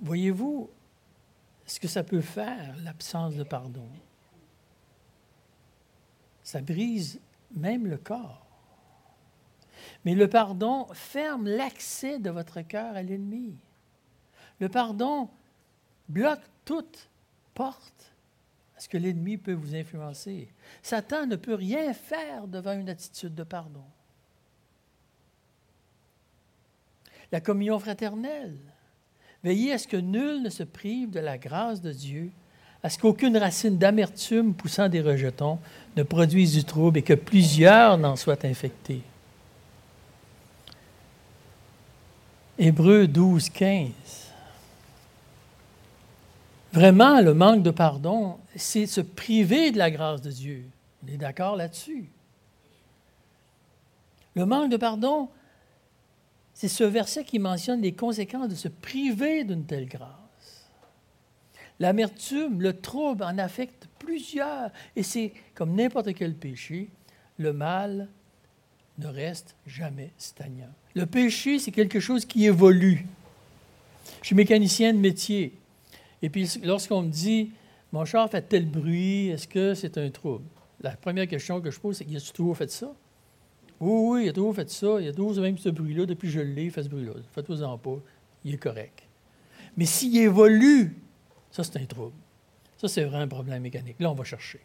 voyez-vous 0.04 0.70
ce 1.66 1.80
que 1.80 1.88
ça 1.88 2.04
peut 2.04 2.20
faire, 2.20 2.76
l'absence 2.84 3.34
de 3.36 3.44
pardon? 3.44 3.88
Ça 6.44 6.60
brise 6.60 7.22
même 7.56 7.88
le 7.88 7.96
corps. 7.96 8.47
Mais 10.06 10.16
le 10.16 10.28
pardon 10.28 10.88
ferme 10.94 11.48
l'accès 11.48 12.20
de 12.20 12.30
votre 12.30 12.62
cœur 12.62 12.96
à 12.96 13.02
l'ennemi. 13.02 13.56
Le 14.60 14.70
pardon 14.70 15.30
bloque 16.10 16.44
toute 16.66 17.10
porte 17.54 18.14
à 18.78 18.80
ce 18.80 18.88
que 18.88 18.98
l'ennemi 18.98 19.38
peut 19.38 19.54
vous 19.54 19.76
influencer. 19.76 20.50
Satan 20.82 21.26
ne 21.26 21.36
peut 21.36 21.56
rien 21.56 21.94
faire 21.94 22.48
devant 22.48 22.74
une 22.74 22.90
attitude 22.90 23.34
de 23.34 23.44
pardon. 23.44 23.84
La 27.32 27.42
communion 27.42 27.80
fraternelle. 27.80 28.58
Veillez 29.44 29.74
à 29.74 29.78
ce 29.78 29.88
que 29.88 29.98
nul 29.98 30.42
ne 30.42 30.50
se 30.50 30.64
prive 30.64 31.10
de 31.10 31.20
la 31.20 31.38
grâce 31.38 31.82
de 31.82 31.92
Dieu, 31.92 32.32
à 32.84 32.90
ce 32.90 33.00
qu'aucune 33.00 33.38
racine 33.38 33.78
d'amertume 33.78 34.54
poussant 34.54 34.90
des 34.90 35.02
rejetons 35.02 35.60
ne 35.96 36.04
produise 36.04 36.54
du 36.54 36.64
trouble 36.64 37.00
et 37.00 37.04
que 37.04 37.14
plusieurs 37.14 37.98
n'en 37.98 38.16
soient 38.16 38.46
infectés. 38.46 39.02
Hébreux 42.60 43.06
12, 43.06 43.50
15. 43.50 43.92
Vraiment, 46.74 47.22
le 47.22 47.36
manque 47.36 47.62
de 47.62 47.70
pardon, 47.70 48.40
c'est 48.56 48.88
se 48.88 49.02
priver 49.02 49.70
de 49.70 49.78
la 49.78 49.92
grâce 49.92 50.22
de 50.22 50.32
Dieu. 50.32 50.66
On 51.04 51.08
est 51.08 51.18
d'accord 51.18 51.56
là-dessus? 51.56 52.10
Le 54.34 54.46
manque 54.48 54.72
de 54.72 54.78
pardon, 54.78 55.30
c'est 56.56 56.68
ce 56.68 56.84
verset 56.84 57.24
qui 57.24 57.38
mentionne 57.38 57.82
les 57.82 57.94
conséquences 57.94 58.50
de 58.50 58.56
se 58.56 58.68
priver 58.68 59.44
d'une 59.44 59.66
telle 59.66 59.88
grâce. 59.88 60.68
L'amertume, 61.80 62.60
le 62.60 62.80
trouble 62.82 63.24
en 63.24 63.38
affecte 63.38 63.88
plusieurs. 64.00 64.72
Et 64.96 65.04
c'est 65.04 65.32
comme 65.54 65.76
n'importe 65.76 66.16
quel 66.16 66.34
péché, 66.34 66.90
le 67.38 67.54
mal 67.54 68.08
ne 68.98 69.08
reste 69.08 69.56
jamais 69.68 70.12
stagnant. 70.18 70.74
Le 70.98 71.06
péché, 71.06 71.60
c'est 71.60 71.70
quelque 71.70 72.00
chose 72.00 72.26
qui 72.26 72.46
évolue. 72.46 73.06
Je 74.22 74.26
suis 74.26 74.36
mécanicien 74.36 74.96
de 74.96 74.98
métier. 74.98 75.54
Et 76.24 76.30
puis, 76.32 76.52
lorsqu'on 76.64 77.04
me 77.04 77.12
dit, 77.12 77.52
mon 77.92 78.04
char 78.04 78.28
fait 78.32 78.42
tel 78.42 78.66
bruit, 78.66 79.28
est-ce 79.28 79.48
que 79.48 79.76
c'est 79.76 80.00
un 80.00 80.10
trouble? 80.10 80.46
La 80.82 80.96
première 80.96 81.28
question 81.28 81.62
que 81.62 81.70
je 81.70 81.80
pose, 81.80 81.98
c'est, 81.98 82.06
y 82.06 82.18
a-tu 82.18 82.32
toujours 82.32 82.58
fait 82.58 82.72
ça? 82.72 82.92
Oui, 83.80 83.92
oui, 83.92 84.26
il 84.26 84.30
a 84.30 84.34
toujours 84.34 84.56
fait 84.56 84.68
ça. 84.72 85.00
Il 85.00 85.08
a 85.08 85.14
toujours 85.14 85.40
même 85.44 85.60
ce 85.60 85.70
bruit-là. 85.70 86.08
Depuis 86.08 86.32
je 86.32 86.40
l'ai, 86.40 86.66
il 86.66 86.72
fait 86.72 86.82
ce 86.82 86.90
bruit-là. 86.90 87.14
Faites-vous-en 87.32 87.78
pas. 87.78 88.00
Il 88.44 88.56
est 88.56 88.58
correct. 88.58 89.04
Mais 89.78 89.86
s'il 89.86 90.18
évolue, 90.18 90.96
ça, 91.52 91.64
c'est 91.64 91.78
un 91.78 91.86
trouble. 91.86 92.16
Ça, 92.76 92.88
c'est 92.88 93.04
vraiment 93.04 93.22
un 93.22 93.28
problème 93.28 93.62
mécanique. 93.62 93.98
Là, 94.00 94.10
on 94.10 94.16
va 94.16 94.24
chercher. 94.24 94.62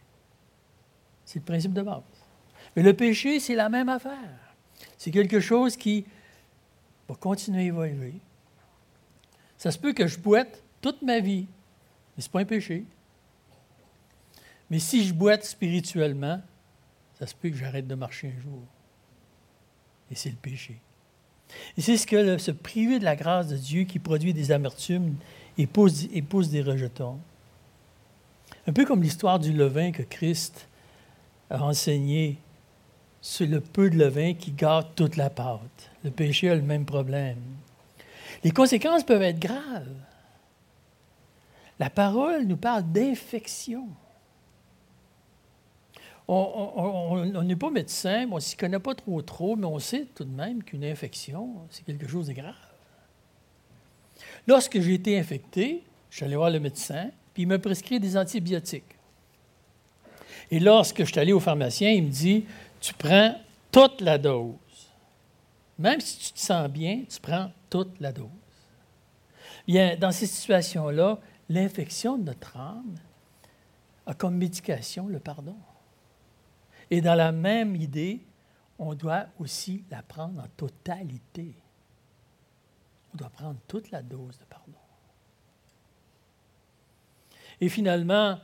C'est 1.25 1.37
le 1.37 1.45
principe 1.45 1.73
de 1.73 1.83
base. 1.83 2.01
Mais 2.75 2.81
le 2.81 2.95
péché, 2.95 3.39
c'est 3.39 3.53
la 3.53 3.69
même 3.69 3.89
affaire. 3.89 4.55
C'est 4.97 5.11
quelque 5.11 5.39
chose 5.39 5.77
qui 5.77 6.05
va 7.13 7.19
continuer 7.19 7.61
à 7.61 7.65
évoluer. 7.65 8.15
Ça 9.57 9.71
se 9.71 9.77
peut 9.77 9.93
que 9.93 10.07
je 10.07 10.19
boite 10.19 10.61
toute 10.81 11.01
ma 11.01 11.19
vie. 11.19 11.47
Mais 12.15 12.21
ce 12.21 12.27
n'est 12.27 12.31
pas 12.31 12.39
un 12.41 12.45
péché. 12.45 12.85
Mais 14.69 14.79
si 14.79 15.05
je 15.05 15.13
boite 15.13 15.45
spirituellement, 15.45 16.41
ça 17.19 17.27
se 17.27 17.35
peut 17.35 17.49
que 17.49 17.55
j'arrête 17.55 17.87
de 17.87 17.95
marcher 17.95 18.33
un 18.35 18.41
jour. 18.41 18.61
Et 20.11 20.15
c'est 20.15 20.29
le 20.29 20.35
péché. 20.35 20.79
Et 21.77 21.81
c'est 21.81 21.97
ce 21.97 22.07
que 22.07 22.37
se 22.37 22.51
priver 22.51 22.99
de 22.99 23.03
la 23.03 23.15
grâce 23.15 23.47
de 23.47 23.57
Dieu 23.57 23.83
qui 23.83 23.99
produit 23.99 24.33
des 24.33 24.51
amertumes 24.51 25.15
et 25.57 25.63
et 25.63 26.21
pousse 26.21 26.49
des 26.49 26.61
rejetons. 26.61 27.19
Un 28.65 28.73
peu 28.73 28.85
comme 28.85 29.03
l'histoire 29.03 29.39
du 29.39 29.53
levain 29.53 29.91
que 29.91 30.03
Christ 30.03 30.67
a 31.49 31.63
enseigné 31.63 32.37
sur 33.23 33.47
le 33.47 33.61
peu 33.61 33.89
de 33.89 33.97
levain 33.97 34.33
qui 34.33 34.51
gâte 34.51 34.95
toute 34.95 35.15
la 35.15 35.29
pâte. 35.29 35.89
Le 36.03 36.11
péché 36.11 36.49
a 36.49 36.55
le 36.55 36.61
même 36.61 36.85
problème. 36.85 37.39
Les 38.43 38.51
conséquences 38.51 39.05
peuvent 39.05 39.21
être 39.21 39.39
graves. 39.39 39.95
La 41.79 41.89
parole 41.89 42.43
nous 42.43 42.57
parle 42.57 42.83
d'infection. 42.91 43.87
On 46.27 47.43
n'est 47.45 47.55
pas 47.55 47.69
médecin, 47.69 48.27
on 48.29 48.35
ne 48.35 48.39
s'y 48.41 48.57
connaît 48.57 48.79
pas 48.79 48.93
trop 48.93 49.21
trop, 49.21 49.55
mais 49.55 49.67
on 49.67 49.79
sait 49.79 50.05
tout 50.13 50.25
de 50.25 50.35
même 50.35 50.61
qu'une 50.61 50.83
infection, 50.83 51.55
c'est 51.69 51.85
quelque 51.85 52.07
chose 52.07 52.27
de 52.27 52.33
grave. 52.33 52.53
Lorsque 54.47 54.81
j'ai 54.81 54.95
été 54.95 55.17
infecté, 55.17 55.83
je 56.09 56.17
suis 56.17 56.25
allé 56.25 56.35
voir 56.35 56.49
le 56.49 56.59
médecin, 56.59 57.09
puis 57.33 57.43
il 57.43 57.47
m'a 57.47 57.57
prescrit 57.57 58.01
des 58.01 58.17
antibiotiques. 58.17 58.97
Et 60.51 60.59
lorsque 60.59 60.99
je 60.99 61.11
suis 61.11 61.19
allé 61.19 61.31
au 61.31 61.39
pharmacien, 61.39 61.89
il 61.89 62.03
me 62.03 62.09
dit 62.09 62.45
Tu 62.83 62.93
prends 62.95 63.39
toute 63.71 64.01
la 64.01 64.17
dose. 64.17 64.57
Même 65.79 66.01
si 66.01 66.19
tu 66.19 66.33
te 66.33 66.39
sens 66.39 66.67
bien, 66.67 67.05
tu 67.09 67.17
prends 67.21 67.49
toute 67.69 67.97
la 68.01 68.11
dose. 68.11 68.27
Bien, 69.65 69.95
dans 69.95 70.11
ces 70.11 70.25
situations-là, 70.27 71.17
l'infection 71.47 72.17
de 72.17 72.23
notre 72.23 72.57
âme 72.57 72.95
a 74.05 74.13
comme 74.13 74.35
médication 74.35 75.07
le 75.07 75.21
pardon. 75.21 75.55
Et 76.91 76.99
dans 76.99 77.15
la 77.15 77.31
même 77.31 77.73
idée, 77.77 78.19
on 78.77 78.95
doit 78.95 79.27
aussi 79.39 79.85
la 79.89 80.03
prendre 80.03 80.43
en 80.43 80.47
totalité. 80.57 81.55
On 83.13 83.17
doit 83.17 83.29
prendre 83.29 83.61
toute 83.65 83.91
la 83.91 84.01
dose 84.01 84.37
de 84.39 84.43
pardon. 84.43 84.73
Et 87.61 87.69
finalement, 87.69 88.41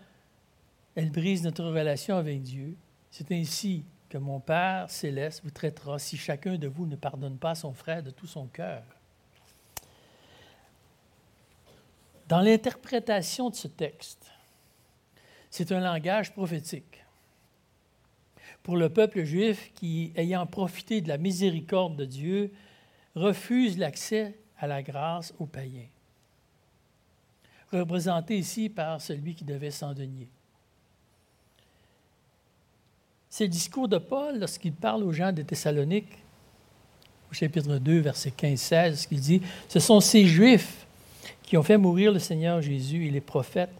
elle 0.96 1.12
brise 1.12 1.44
notre 1.44 1.66
relation 1.66 2.16
avec 2.16 2.42
Dieu. 2.42 2.78
C'est 3.12 3.34
ainsi 3.34 3.84
que 4.10 4.18
mon 4.18 4.40
Père 4.40 4.90
céleste 4.90 5.42
vous 5.44 5.52
traitera 5.52 6.00
si 6.00 6.18
chacun 6.18 6.58
de 6.58 6.68
vous 6.68 6.86
ne 6.86 6.96
pardonne 6.96 7.38
pas 7.38 7.56
son 7.56 7.74
frère 7.74 8.04
de 8.04 8.10
tout 8.10 8.28
son 8.28 8.48
cœur. 8.48 8.84
Dans 12.28 12.42
l'interprétation 12.42 13.50
de 13.50 13.56
ce 13.56 13.68
texte, 13.68 14.32
c'est 15.50 15.72
un 15.72 15.80
langage 15.80 16.34
prophétique. 16.34 17.04
Pour 18.62 18.78
le 18.78 18.90
peuple 18.90 19.24
juif 19.24 19.72
qui, 19.74 20.12
ayant 20.16 20.46
profité 20.46 21.02
de 21.02 21.08
la 21.08 21.18
miséricorde 21.18 21.96
de 21.96 22.06
Dieu, 22.06 22.54
refuse 23.16 23.78
l'accès 23.78 24.38
à 24.60 24.68
la 24.68 24.84
grâce 24.84 25.34
aux 25.40 25.46
païens, 25.46 25.88
représenté 27.72 28.38
ici 28.38 28.70
par 28.70 29.02
celui 29.02 29.34
qui 29.34 29.46
devait 29.46 29.72
s'endenier. 29.72 30.30
C'est 33.30 33.44
le 33.44 33.50
discours 33.50 33.88
de 33.88 34.00
Paul 34.00 34.40
lorsqu'il 34.40 34.74
parle 34.74 35.04
aux 35.04 35.12
gens 35.12 35.32
de 35.32 35.44
Thessalonique, 35.44 36.18
au 37.30 37.34
chapitre 37.34 37.78
2, 37.78 38.00
verset 38.00 38.34
15-16, 38.36 39.08
qu'il 39.08 39.20
dit 39.20 39.42
Ce 39.68 39.80
sont 39.80 40.00
ces 40.00 40.26
Juifs 40.26 40.88
qui 41.44 41.56
ont 41.56 41.64
fait 41.64 41.78
mourir 41.78 42.12
le 42.12 42.18
Seigneur 42.18 42.60
Jésus 42.62 43.06
et 43.06 43.12
les 43.12 43.22
prophètes, 43.22 43.74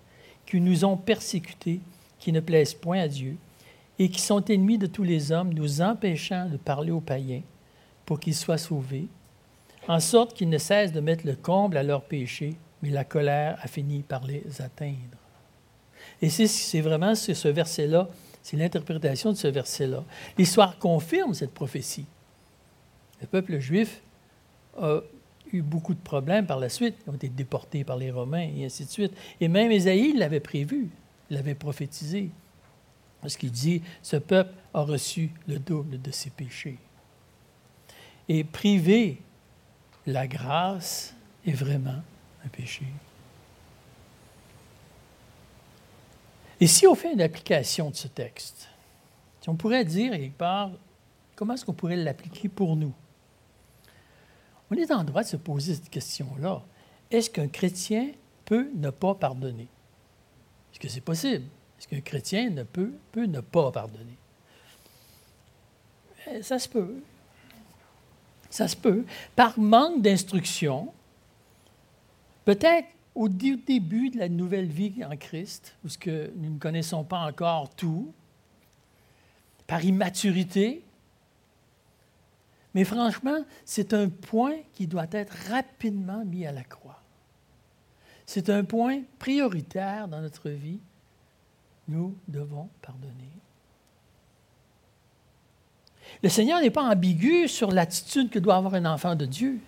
qui 0.46 0.62
nous 0.62 0.86
ont 0.86 0.98
persécutés, 0.98 1.80
qui 2.20 2.32
ne 2.32 2.40
plaisent 2.40 2.76
point 2.76 3.02
à 3.02 3.08
Dieu, 3.08 3.38
et 3.98 4.10
qui 4.10 4.22
sont 4.22 4.44
ennemis 4.46 4.78
de 4.78 4.86
tous 4.86 5.04
les 5.04 5.32
hommes, 5.32 5.54
nous 5.54 5.82
empêchant 5.82 6.48
de 6.48 6.58
parler 6.58 6.92
aux 6.92 7.02
païens 7.02 7.42
pour 8.06 8.20
qu'ils 8.20 8.36
soient 8.36 8.58
sauvés, 8.60 9.08
en 9.88 10.00
sorte 10.00 10.36
qu'ils 10.36 10.50
ne 10.50 10.58
cessent 10.60 10.92
de 10.92 11.00
mettre 11.00 11.26
le 11.26 11.36
comble 11.36 11.78
à 11.78 11.84
leurs 11.84 12.04
péchés, 12.04 12.56
mais 12.84 12.92
la 12.92 13.04
colère 13.04 13.58
a 13.62 13.68
fini 13.68 14.04
par 14.04 14.26
les 14.26 14.44
atteindre. 14.62 15.18
Et 16.22 16.30
c'est 16.30 16.82
vraiment 16.82 17.16
ce 17.16 17.48
verset-là, 17.48 18.08
c'est 18.42 18.58
l'interprétation 18.58 19.32
de 19.32 19.38
ce 19.38 19.48
verset-là. 19.48 20.04
L'histoire 20.38 20.78
confirme 20.80 21.34
cette 21.34 21.54
prophétie. 21.54 22.06
Le 23.22 23.28
peuple 23.28 23.60
juif 23.60 24.02
a 24.78 25.02
eu 25.52 25.62
beaucoup 25.62 25.94
de 25.94 26.00
problèmes 26.00 26.46
par 26.46 26.60
la 26.60 26.70
suite. 26.70 26.96
Ils 27.06 27.10
ont 27.10 27.16
été 27.16 27.30
déportés 27.30 27.84
par 27.84 27.98
les 27.98 28.12
Romains 28.12 28.50
et 28.56 28.66
ainsi 28.66 28.86
de 28.86 28.90
suite. 28.90 29.14
Et 29.42 29.48
même 29.48 29.72
Ésaïe 29.72 30.14
l'avait 30.14 30.40
prévu, 30.40 30.90
l'avait 31.30 31.56
prophétisé. 31.56 32.30
Parce 33.22 33.36
qu'il 33.36 33.52
dit, 33.52 33.82
ce 34.02 34.16
peuple 34.16 34.54
a 34.74 34.82
reçu 34.82 35.32
le 35.48 35.60
double 35.60 36.02
de 36.02 36.12
ses 36.12 36.30
péchés. 36.30 36.78
Et 38.30 38.44
priver 38.44 39.18
la 40.06 40.28
grâce 40.28 41.14
est 41.46 41.52
vraiment 41.52 42.02
un 42.46 42.48
péché. 42.50 42.86
Et 46.60 46.68
si 46.68 46.86
on 46.88 46.96
fait 46.96 47.14
une 47.14 47.22
application 47.22 47.90
de 47.90 47.96
ce 47.96 48.08
texte, 48.08 48.68
si 49.42 49.50
on 49.50 49.56
pourrait 49.56 49.86
dire 49.86 50.12
quelque 50.12 50.38
part, 50.38 50.72
comment 51.36 51.54
est-ce 51.54 51.64
qu'on 51.66 51.74
pourrait 51.74 51.96
l'appliquer 51.96 52.50
pour 52.50 52.76
nous? 52.76 52.94
On 54.70 54.76
est 54.76 54.92
en 54.92 55.04
droit 55.04 55.24
de 55.24 55.28
se 55.28 55.38
poser 55.38 55.76
cette 55.76 55.90
question-là. 55.90 56.62
Est-ce 57.10 57.30
qu'un 57.30 57.48
chrétien 57.48 58.12
peut 58.46 58.70
ne 58.76 58.90
pas 58.90 59.16
pardonner? 59.16 59.68
Est-ce 60.72 60.80
que 60.80 60.88
c'est 60.90 61.02
possible? 61.02 61.46
Est-ce 61.80 61.88
qu'un 61.88 62.02
chrétien 62.02 62.50
ne 62.50 62.64
peut, 62.64 62.94
peut 63.12 63.26
ne 63.26 63.40
pas 63.40 63.72
pardonner? 63.72 64.18
Eh, 66.28 66.44
ça 66.44 66.60
se 66.60 66.68
peut. 66.68 67.02
Ça 68.50 68.68
se 68.68 68.76
peut. 68.76 69.06
Par 69.36 69.58
manque 69.58 70.02
d'instruction, 70.02 70.94
peut-être 72.46 72.88
au 73.20 73.28
début 73.28 74.10
de 74.12 74.18
la 74.18 74.30
nouvelle 74.30 74.70
vie 74.70 75.04
en 75.04 75.18
Christ, 75.18 75.76
où 75.84 75.90
nous 76.38 76.54
ne 76.54 76.58
connaissons 76.58 77.04
pas 77.04 77.20
encore 77.20 77.70
tout, 77.76 78.14
par 79.68 79.84
immaturité, 79.84 80.86
mais 82.74 82.86
franchement, 82.86 83.44
c'est 83.66 83.94
un 83.94 84.08
point 84.08 84.56
qui 84.74 84.88
doit 84.88 85.08
être 85.12 85.36
rapidement 85.50 86.24
mis 86.24 86.46
à 86.46 86.54
la 86.54 86.64
croix. 86.64 87.02
C'est 88.26 88.50
un 88.50 88.64
point 88.64 89.02
prioritaire 89.18 90.08
dans 90.08 90.22
notre 90.22 90.50
vie. 90.50 90.80
Nous 91.90 92.16
devons 92.26 92.70
pardonner. 92.82 93.12
Le 96.24 96.30
Seigneur 96.30 96.62
n'est 96.62 96.70
pas 96.70 96.84
ambigu 96.84 97.50
sur 97.50 97.70
l'attitude 97.70 98.30
que 98.30 98.40
doit 98.40 98.56
avoir 98.56 98.76
un 98.76 98.86
enfant 98.86 99.16
de 99.16 99.26
Dieu. 99.26 99.60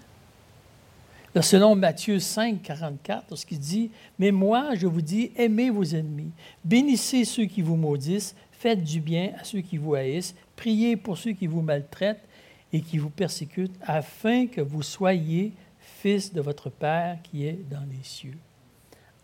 Selon 1.39 1.75
Matthieu 1.75 2.19
5, 2.19 2.61
44, 2.61 3.27
lorsqu'il 3.29 3.59
dit 3.59 3.89
Mais 4.19 4.31
moi, 4.31 4.75
je 4.75 4.87
vous 4.87 5.01
dis, 5.01 5.31
aimez 5.37 5.69
vos 5.69 5.83
ennemis, 5.83 6.31
bénissez 6.65 7.23
ceux 7.23 7.45
qui 7.45 7.61
vous 7.61 7.77
maudissent, 7.77 8.35
faites 8.51 8.83
du 8.83 8.99
bien 8.99 9.31
à 9.39 9.43
ceux 9.45 9.61
qui 9.61 9.77
vous 9.77 9.95
haïssent, 9.95 10.35
priez 10.57 10.97
pour 10.97 11.17
ceux 11.17 11.31
qui 11.31 11.47
vous 11.47 11.61
maltraitent 11.61 12.27
et 12.73 12.81
qui 12.81 12.97
vous 12.97 13.09
persécutent, 13.09 13.75
afin 13.81 14.47
que 14.47 14.61
vous 14.61 14.83
soyez 14.83 15.53
fils 16.01 16.33
de 16.33 16.41
votre 16.41 16.69
Père 16.69 17.17
qui 17.23 17.45
est 17.45 17.59
dans 17.69 17.85
les 17.89 18.03
cieux. 18.03 18.37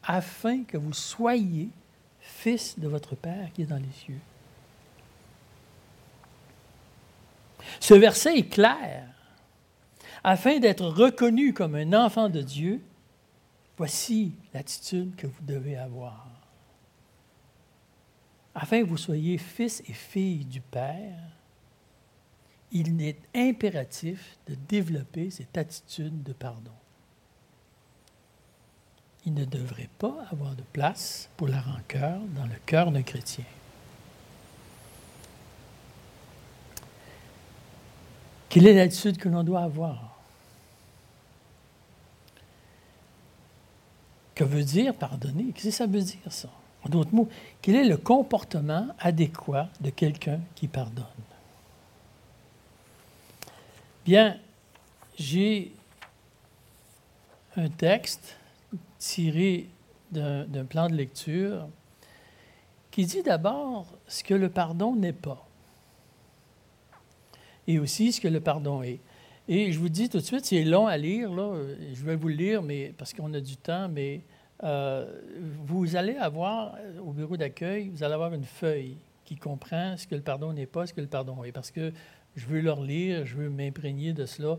Afin 0.03 0.63
que 0.63 0.77
vous 0.77 0.93
soyez 0.93 1.69
fils 2.21 2.79
de 2.79 2.87
votre 2.87 3.15
Père 3.15 3.49
qui 3.53 3.63
est 3.63 3.65
dans 3.65 3.77
les 3.77 3.91
cieux. 3.93 4.19
Ce 7.79 7.93
verset 7.93 8.37
est 8.37 8.49
clair. 8.49 9.03
Afin 10.29 10.59
d'être 10.59 10.85
reconnu 10.85 11.53
comme 11.53 11.75
un 11.75 11.93
enfant 11.93 12.27
de 12.27 12.41
Dieu, 12.41 12.81
voici 13.77 14.33
l'attitude 14.53 15.15
que 15.15 15.25
vous 15.25 15.41
devez 15.41 15.77
avoir. 15.77 16.27
Afin 18.53 18.81
que 18.81 18.89
vous 18.89 18.97
soyez 18.97 19.37
fils 19.37 19.81
et 19.87 19.93
filles 19.93 20.43
du 20.43 20.59
Père, 20.59 21.31
il 22.73 23.01
est 23.01 23.21
impératif 23.33 24.37
de 24.47 24.55
développer 24.67 25.29
cette 25.29 25.57
attitude 25.57 26.21
de 26.23 26.33
pardon. 26.33 26.73
Il 29.25 29.33
ne 29.33 29.45
devrait 29.45 29.89
pas 29.97 30.25
avoir 30.29 30.55
de 30.55 30.63
place 30.73 31.29
pour 31.37 31.47
la 31.47 31.61
rancœur 31.61 32.19
dans 32.35 32.47
le 32.47 32.59
cœur 32.65 32.91
d'un 32.91 33.01
chrétien. 33.01 33.45
Quelle 38.49 38.67
est 38.67 38.73
l'attitude 38.73 39.17
que 39.17 39.29
l'on 39.29 39.45
doit 39.45 39.61
avoir? 39.61 40.16
Que 44.37 44.43
veut 44.43 44.63
dire 44.63 44.93
pardonner? 44.93 45.45
Qu'est-ce 45.45 45.65
que 45.65 45.71
ça 45.71 45.87
veut 45.87 46.03
dire, 46.03 46.31
ça? 46.31 46.49
En 46.83 46.89
d'autres 46.89 47.11
mots, 47.11 47.27
quel 47.59 47.75
est 47.75 47.85
le 47.85 47.97
comportement 47.97 48.87
adéquat 48.99 49.67
de 49.81 49.89
quelqu'un 49.89 50.39
qui 50.53 50.67
pardonne? 50.67 51.05
Bien, 54.05 54.37
j'ai 55.17 55.71
un 57.55 57.67
texte 57.67 58.37
tiré 58.99 59.69
d'un 60.11 60.65
plan 60.69 60.87
de 60.87 60.93
lecture 60.93 61.67
qui 62.91 63.07
dit 63.07 63.23
d'abord 63.23 63.87
ce 64.07 64.23
que 64.23 64.35
le 64.35 64.49
pardon 64.49 64.95
n'est 64.95 65.13
pas 65.13 65.47
et 67.65 67.79
aussi 67.79 68.11
ce 68.11 68.21
que 68.21 68.27
le 68.27 68.39
pardon 68.39 68.83
est. 68.83 68.99
Et 69.47 69.71
je 69.71 69.79
vous 69.79 69.89
dis 69.89 70.09
tout 70.09 70.17
de 70.17 70.23
suite, 70.23 70.45
c'est 70.45 70.63
long 70.63 70.87
à 70.87 70.97
lire, 70.97 71.31
là. 71.31 71.53
je 71.93 72.03
vais 72.03 72.17
vous 72.17 72.27
le 72.27 72.33
lire 72.33 72.61
mais, 72.61 72.93
parce 72.97 73.13
qu'on 73.13 73.33
a 73.33 73.39
du 73.39 73.55
temps, 73.55 73.87
mais 73.87 74.21
euh, 74.63 75.21
vous 75.65 75.95
allez 75.95 76.17
avoir 76.17 76.75
au 77.01 77.13
bureau 77.13 77.37
d'accueil, 77.37 77.89
vous 77.89 78.03
allez 78.03 78.13
avoir 78.13 78.33
une 78.33 78.43
feuille 78.43 78.97
qui 79.23 79.35
comprend 79.35 79.95
ce 79.95 80.05
que 80.05 80.15
le 80.15 80.21
pardon 80.21 80.51
n'est 80.51 80.65
pas, 80.65 80.85
ce 80.85 80.93
que 80.93 81.01
le 81.01 81.07
pardon 81.07 81.43
est. 81.43 81.53
Parce 81.53 81.71
que 81.71 81.93
je 82.35 82.45
veux 82.45 82.59
leur 82.59 82.81
lire, 82.81 83.25
je 83.25 83.35
veux 83.35 83.49
m'imprégner 83.49 84.13
de 84.13 84.25
cela. 84.25 84.57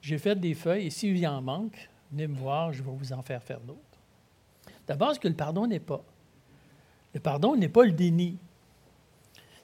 J'ai 0.00 0.16
fait 0.16 0.38
des 0.38 0.54
feuilles 0.54 0.86
et 0.86 0.90
s'il 0.90 1.18
y 1.18 1.26
en 1.26 1.42
manque, 1.42 1.90
venez 2.10 2.26
me 2.26 2.36
voir, 2.36 2.72
je 2.72 2.82
vais 2.82 2.90
vous 2.90 3.12
en 3.12 3.22
faire 3.22 3.42
faire 3.42 3.60
d'autres. 3.60 3.78
D'abord, 4.86 5.14
ce 5.14 5.20
que 5.20 5.28
le 5.28 5.34
pardon 5.34 5.66
n'est 5.66 5.80
pas. 5.80 6.02
Le 7.12 7.20
pardon 7.20 7.56
n'est 7.56 7.68
pas 7.68 7.84
le 7.84 7.92
déni. 7.92 8.38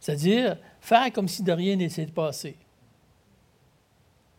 C'est-à-dire 0.01 0.59
faire 0.81 1.11
comme 1.13 1.29
si 1.29 1.43
de 1.43 1.53
rien 1.53 1.77
n'était 1.77 2.07
passé. 2.07 2.57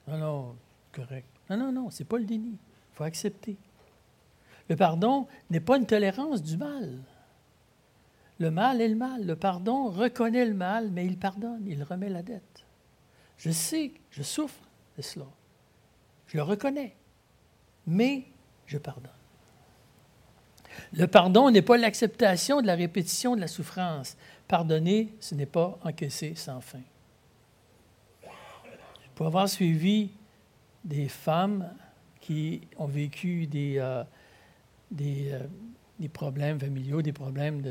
Non, 0.07 0.17
non, 0.17 0.55
correct. 0.93 1.27
Non, 1.49 1.57
non, 1.57 1.71
non, 1.71 1.89
ce 1.89 1.99
n'est 1.99 2.07
pas 2.07 2.17
le 2.17 2.25
déni. 2.25 2.51
Il 2.51 2.95
faut 2.95 3.03
accepter. 3.03 3.57
Le 4.69 4.75
pardon 4.75 5.27
n'est 5.49 5.59
pas 5.59 5.77
une 5.77 5.85
tolérance 5.85 6.41
du 6.41 6.57
mal. 6.57 6.99
Le 8.39 8.51
mal 8.51 8.81
est 8.81 8.87
le 8.87 8.95
mal. 8.95 9.25
Le 9.25 9.35
pardon 9.35 9.89
reconnaît 9.89 10.45
le 10.45 10.53
mal, 10.53 10.91
mais 10.91 11.05
il 11.05 11.17
pardonne, 11.17 11.65
il 11.65 11.83
remet 11.83 12.09
la 12.09 12.21
dette. 12.21 12.65
Je 13.37 13.51
sais, 13.51 13.93
je 14.11 14.23
souffre 14.23 14.61
de 14.97 15.01
cela. 15.01 15.25
Je 16.27 16.37
le 16.37 16.43
reconnais. 16.43 16.95
Mais 17.85 18.25
je 18.65 18.77
pardonne. 18.77 19.11
Le 20.93 21.07
pardon 21.07 21.49
n'est 21.49 21.61
pas 21.61 21.77
l'acceptation 21.77 22.61
de 22.61 22.67
la 22.67 22.75
répétition 22.75 23.35
de 23.35 23.41
la 23.41 23.47
souffrance. 23.47 24.17
Pardonner, 24.47 25.15
ce 25.19 25.35
n'est 25.35 25.45
pas 25.45 25.79
encaisser 25.83 26.35
sans 26.35 26.61
fin. 26.61 26.81
Pour 29.17 29.25
avoir 29.25 29.49
suivi 29.49 30.11
des 30.85 31.07
femmes 31.07 31.67
qui 32.21 32.61
ont 32.77 32.85
vécu 32.85 33.47
des, 33.47 33.79
euh, 33.79 34.03
euh, 35.01 35.39
des, 35.99 36.07
problèmes 36.07 36.59
familiaux, 36.59 37.01
des 37.01 37.13
problèmes 37.13 37.63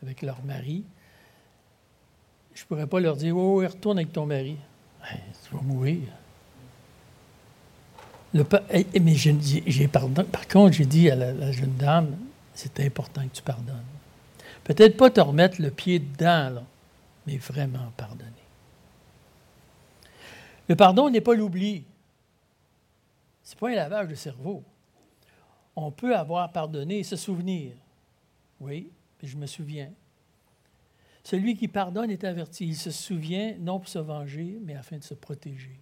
avec 0.00 0.22
leur 0.22 0.44
mari, 0.44 0.84
je 2.54 2.62
ne 2.62 2.66
pourrais 2.68 2.86
pas 2.86 3.00
leur 3.00 3.16
dire 3.16 3.36
Oh, 3.36 3.56
retourne 3.56 3.98
avec 3.98 4.12
ton 4.12 4.26
mari. 4.26 4.56
tu 5.10 5.56
vas 5.56 5.62
mourir. 5.62 5.98
mais 8.32 9.14
j'ai 9.16 9.88
pardon. 9.88 10.22
Par 10.22 10.46
contre, 10.46 10.74
j'ai 10.74 10.86
dit 10.86 11.10
à 11.10 11.16
la, 11.16 11.50
jeune 11.50 11.74
dame 11.74 12.16
c'est 12.54 12.78
important 12.78 13.22
que 13.26 13.34
tu 13.34 13.42
pardonnes. 13.42 13.82
Peut-être 14.62 14.96
pas 14.96 15.10
te 15.10 15.20
remettre 15.20 15.60
le 15.60 15.72
pied 15.72 15.98
dedans, 15.98 16.62
mais 17.26 17.38
vraiment 17.38 17.92
pardonner. 17.96 18.45
Le 20.68 20.76
pardon 20.76 21.08
n'est 21.10 21.20
pas 21.20 21.34
l'oubli. 21.34 21.84
Ce 23.42 23.54
n'est 23.54 23.58
pas 23.58 23.70
un 23.70 23.74
lavage 23.74 24.08
de 24.08 24.14
cerveau. 24.14 24.64
On 25.76 25.90
peut 25.90 26.16
avoir 26.16 26.50
pardonné 26.52 26.98
et 26.98 27.04
se 27.04 27.16
souvenir. 27.16 27.72
Oui, 28.60 28.90
je 29.22 29.36
me 29.36 29.46
souviens. 29.46 29.92
Celui 31.22 31.56
qui 31.56 31.68
pardonne 31.68 32.10
est 32.10 32.24
averti. 32.24 32.66
Il 32.66 32.76
se 32.76 32.90
souvient 32.90 33.54
non 33.58 33.78
pour 33.78 33.88
se 33.88 33.98
venger, 33.98 34.58
mais 34.62 34.74
afin 34.74 34.98
de 34.98 35.04
se 35.04 35.14
protéger. 35.14 35.78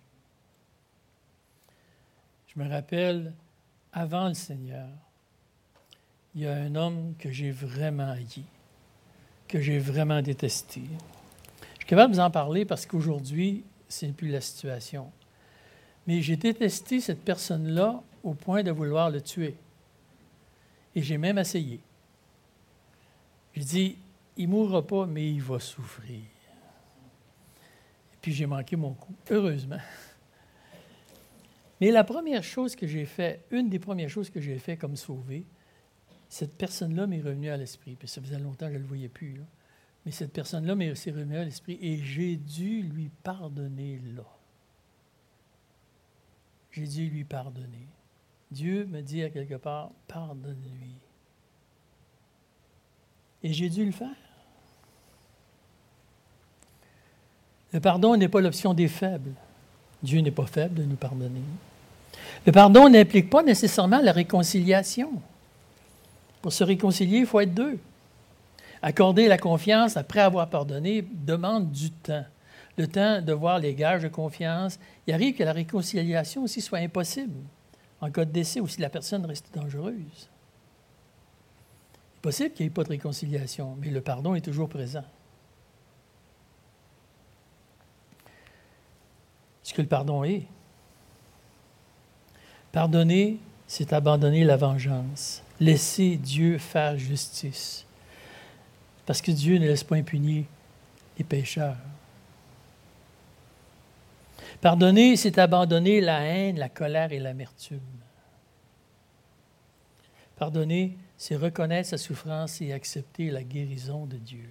Je 2.46 2.58
me 2.58 2.68
rappelle, 2.68 3.34
avant 3.92 4.28
le 4.28 4.34
Seigneur, 4.34 4.88
il 6.34 6.42
y 6.42 6.46
a 6.46 6.54
un 6.54 6.74
homme 6.74 7.14
que 7.18 7.30
j'ai 7.30 7.50
vraiment 7.50 8.10
haï, 8.10 8.42
que 9.46 9.60
j'ai 9.60 9.78
vraiment 9.78 10.22
détesté. 10.22 10.80
Je 10.80 11.78
suis 11.78 11.86
capable 11.86 12.12
de 12.12 12.16
vous 12.16 12.22
en 12.22 12.30
parler 12.30 12.64
parce 12.64 12.86
qu'aujourd'hui, 12.86 13.64
ce 13.94 14.06
n'est 14.06 14.12
plus 14.12 14.28
la 14.28 14.40
situation. 14.40 15.10
Mais 16.06 16.20
j'ai 16.20 16.36
détesté 16.36 17.00
cette 17.00 17.24
personne-là 17.24 18.02
au 18.22 18.34
point 18.34 18.62
de 18.62 18.70
vouloir 18.70 19.10
le 19.10 19.20
tuer. 19.20 19.56
Et 20.94 21.02
j'ai 21.02 21.18
même 21.18 21.38
essayé. 21.38 21.80
J'ai 23.54 23.64
dit, 23.64 23.98
il 24.36 24.48
ne 24.48 24.52
mourra 24.52 24.86
pas, 24.86 25.06
mais 25.06 25.30
il 25.30 25.42
va 25.42 25.58
souffrir. 25.60 26.18
Et 26.18 28.16
puis 28.20 28.32
j'ai 28.32 28.46
manqué 28.46 28.76
mon 28.76 28.94
coup, 28.94 29.14
heureusement. 29.30 29.80
Mais 31.80 31.90
la 31.90 32.04
première 32.04 32.42
chose 32.42 32.74
que 32.76 32.86
j'ai 32.86 33.04
fait, 33.04 33.44
une 33.50 33.68
des 33.68 33.78
premières 33.78 34.08
choses 34.08 34.30
que 34.30 34.40
j'ai 34.40 34.58
fait 34.58 34.76
comme 34.76 34.96
sauver, 34.96 35.44
cette 36.28 36.56
personne-là 36.56 37.06
m'est 37.06 37.20
revenue 37.20 37.50
à 37.50 37.56
l'esprit. 37.56 37.94
Puis 37.94 38.08
ça 38.08 38.20
faisait 38.20 38.38
longtemps 38.38 38.66
que 38.66 38.72
je 38.72 38.78
ne 38.78 38.82
le 38.82 38.88
voyais 38.88 39.08
plus. 39.08 39.40
Mais 40.04 40.12
cette 40.12 40.32
personne-là 40.32 40.74
m'est 40.74 40.90
aussi 40.90 41.10
revenue 41.10 41.38
à 41.38 41.44
l'esprit 41.44 41.78
et 41.80 41.98
j'ai 41.98 42.36
dû 42.36 42.82
lui 42.82 43.10
pardonner 43.22 44.00
là. 44.16 44.24
J'ai 46.72 46.86
dû 46.86 47.08
lui 47.08 47.24
pardonner. 47.24 47.86
Dieu 48.50 48.84
me 48.86 49.00
dit 49.00 49.22
à 49.22 49.30
quelque 49.30 49.54
part, 49.54 49.90
pardonne-lui. 50.06 50.94
Et 53.42 53.52
j'ai 53.52 53.68
dû 53.68 53.84
le 53.84 53.92
faire. 53.92 54.08
Le 57.72 57.80
pardon 57.80 58.16
n'est 58.16 58.28
pas 58.28 58.40
l'option 58.40 58.74
des 58.74 58.88
faibles. 58.88 59.32
Dieu 60.02 60.20
n'est 60.20 60.30
pas 60.30 60.46
faible 60.46 60.74
de 60.74 60.84
nous 60.84 60.96
pardonner. 60.96 61.42
Le 62.46 62.52
pardon 62.52 62.88
n'implique 62.88 63.30
pas 63.30 63.42
nécessairement 63.42 64.00
la 64.00 64.12
réconciliation. 64.12 65.12
Pour 66.42 66.52
se 66.52 66.62
réconcilier, 66.62 67.18
il 67.18 67.26
faut 67.26 67.40
être 67.40 67.54
deux. 67.54 67.78
Accorder 68.86 69.28
la 69.28 69.38
confiance 69.38 69.96
après 69.96 70.20
avoir 70.20 70.50
pardonné 70.50 71.00
demande 71.00 71.72
du 71.72 71.90
temps. 71.90 72.26
Le 72.76 72.86
temps 72.86 73.22
de 73.22 73.32
voir 73.32 73.58
les 73.58 73.74
gages 73.74 74.02
de 74.02 74.08
confiance. 74.08 74.78
Il 75.06 75.14
arrive 75.14 75.34
que 75.34 75.42
la 75.42 75.54
réconciliation 75.54 76.42
aussi 76.42 76.60
soit 76.60 76.80
impossible 76.80 77.32
en 78.02 78.10
cas 78.10 78.26
de 78.26 78.30
décès 78.30 78.60
ou 78.60 78.68
si 78.68 78.82
la 78.82 78.90
personne 78.90 79.24
reste 79.24 79.48
dangereuse. 79.54 80.28
C'est 82.12 82.20
possible 82.20 82.50
qu'il 82.50 82.66
n'y 82.66 82.72
ait 82.72 82.74
pas 82.74 82.84
de 82.84 82.90
réconciliation, 82.90 83.74
mais 83.80 83.88
le 83.88 84.02
pardon 84.02 84.34
est 84.34 84.42
toujours 84.42 84.68
présent. 84.68 85.04
Ce 89.62 89.72
que 89.72 89.80
le 89.80 89.88
pardon 89.88 90.24
est. 90.24 90.42
Pardonner, 92.70 93.40
c'est 93.66 93.94
abandonner 93.94 94.44
la 94.44 94.58
vengeance, 94.58 95.42
laisser 95.58 96.16
Dieu 96.16 96.58
faire 96.58 96.98
justice. 96.98 97.86
Parce 99.06 99.20
que 99.20 99.30
Dieu 99.30 99.58
ne 99.58 99.66
laisse 99.66 99.84
pas 99.84 99.96
impunis 99.96 100.46
les 101.18 101.24
pécheurs. 101.24 101.76
Pardonner, 104.60 105.16
c'est 105.16 105.38
abandonner 105.38 106.00
la 106.00 106.20
haine, 106.20 106.58
la 106.58 106.68
colère 106.68 107.12
et 107.12 107.18
l'amertume. 107.18 107.80
Pardonner, 110.36 110.96
c'est 111.16 111.36
reconnaître 111.36 111.90
sa 111.90 111.98
souffrance 111.98 112.60
et 112.60 112.72
accepter 112.72 113.30
la 113.30 113.42
guérison 113.42 114.06
de 114.06 114.16
Dieu. 114.16 114.48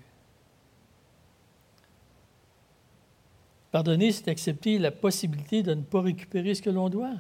Pardonner, 3.72 4.12
c'est 4.12 4.28
accepter 4.28 4.78
la 4.78 4.92
possibilité 4.92 5.64
de 5.64 5.74
ne 5.74 5.82
pas 5.82 6.02
récupérer 6.02 6.54
ce 6.54 6.62
que 6.62 6.70
l'on 6.70 6.90
doit. 6.90 7.16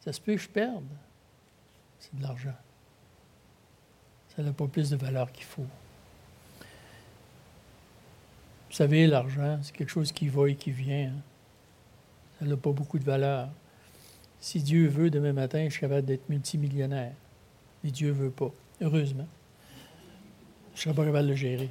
Ça 0.00 0.12
se 0.12 0.20
peut 0.20 0.34
que 0.34 0.42
je 0.42 0.48
perde. 0.48 0.84
C'est 1.98 2.14
de 2.14 2.22
l'argent. 2.22 2.54
Ça 4.38 4.44
n'a 4.44 4.52
pas 4.52 4.68
plus 4.68 4.88
de 4.88 4.96
valeur 4.96 5.32
qu'il 5.32 5.46
faut. 5.46 5.66
Vous 8.68 8.76
savez, 8.76 9.08
l'argent, 9.08 9.58
c'est 9.62 9.74
quelque 9.74 9.90
chose 9.90 10.12
qui 10.12 10.28
va 10.28 10.48
et 10.48 10.54
qui 10.54 10.70
vient. 10.70 11.08
Hein. 11.08 11.20
Ça 12.38 12.44
n'a 12.46 12.56
pas 12.56 12.70
beaucoup 12.70 13.00
de 13.00 13.04
valeur. 13.04 13.48
Si 14.38 14.62
Dieu 14.62 14.86
veut, 14.86 15.10
demain 15.10 15.32
matin, 15.32 15.64
je 15.64 15.70
suis 15.70 15.80
capable 15.80 16.06
d'être 16.06 16.28
multimillionnaire. 16.28 17.14
Mais 17.82 17.90
Dieu 17.90 18.10
ne 18.10 18.12
veut 18.12 18.30
pas. 18.30 18.52
Heureusement. 18.80 19.26
Je 20.76 20.82
ne 20.82 20.84
serai 20.84 20.94
pas 20.94 21.04
capable 21.04 21.24
de 21.24 21.30
le 21.30 21.36
gérer. 21.36 21.70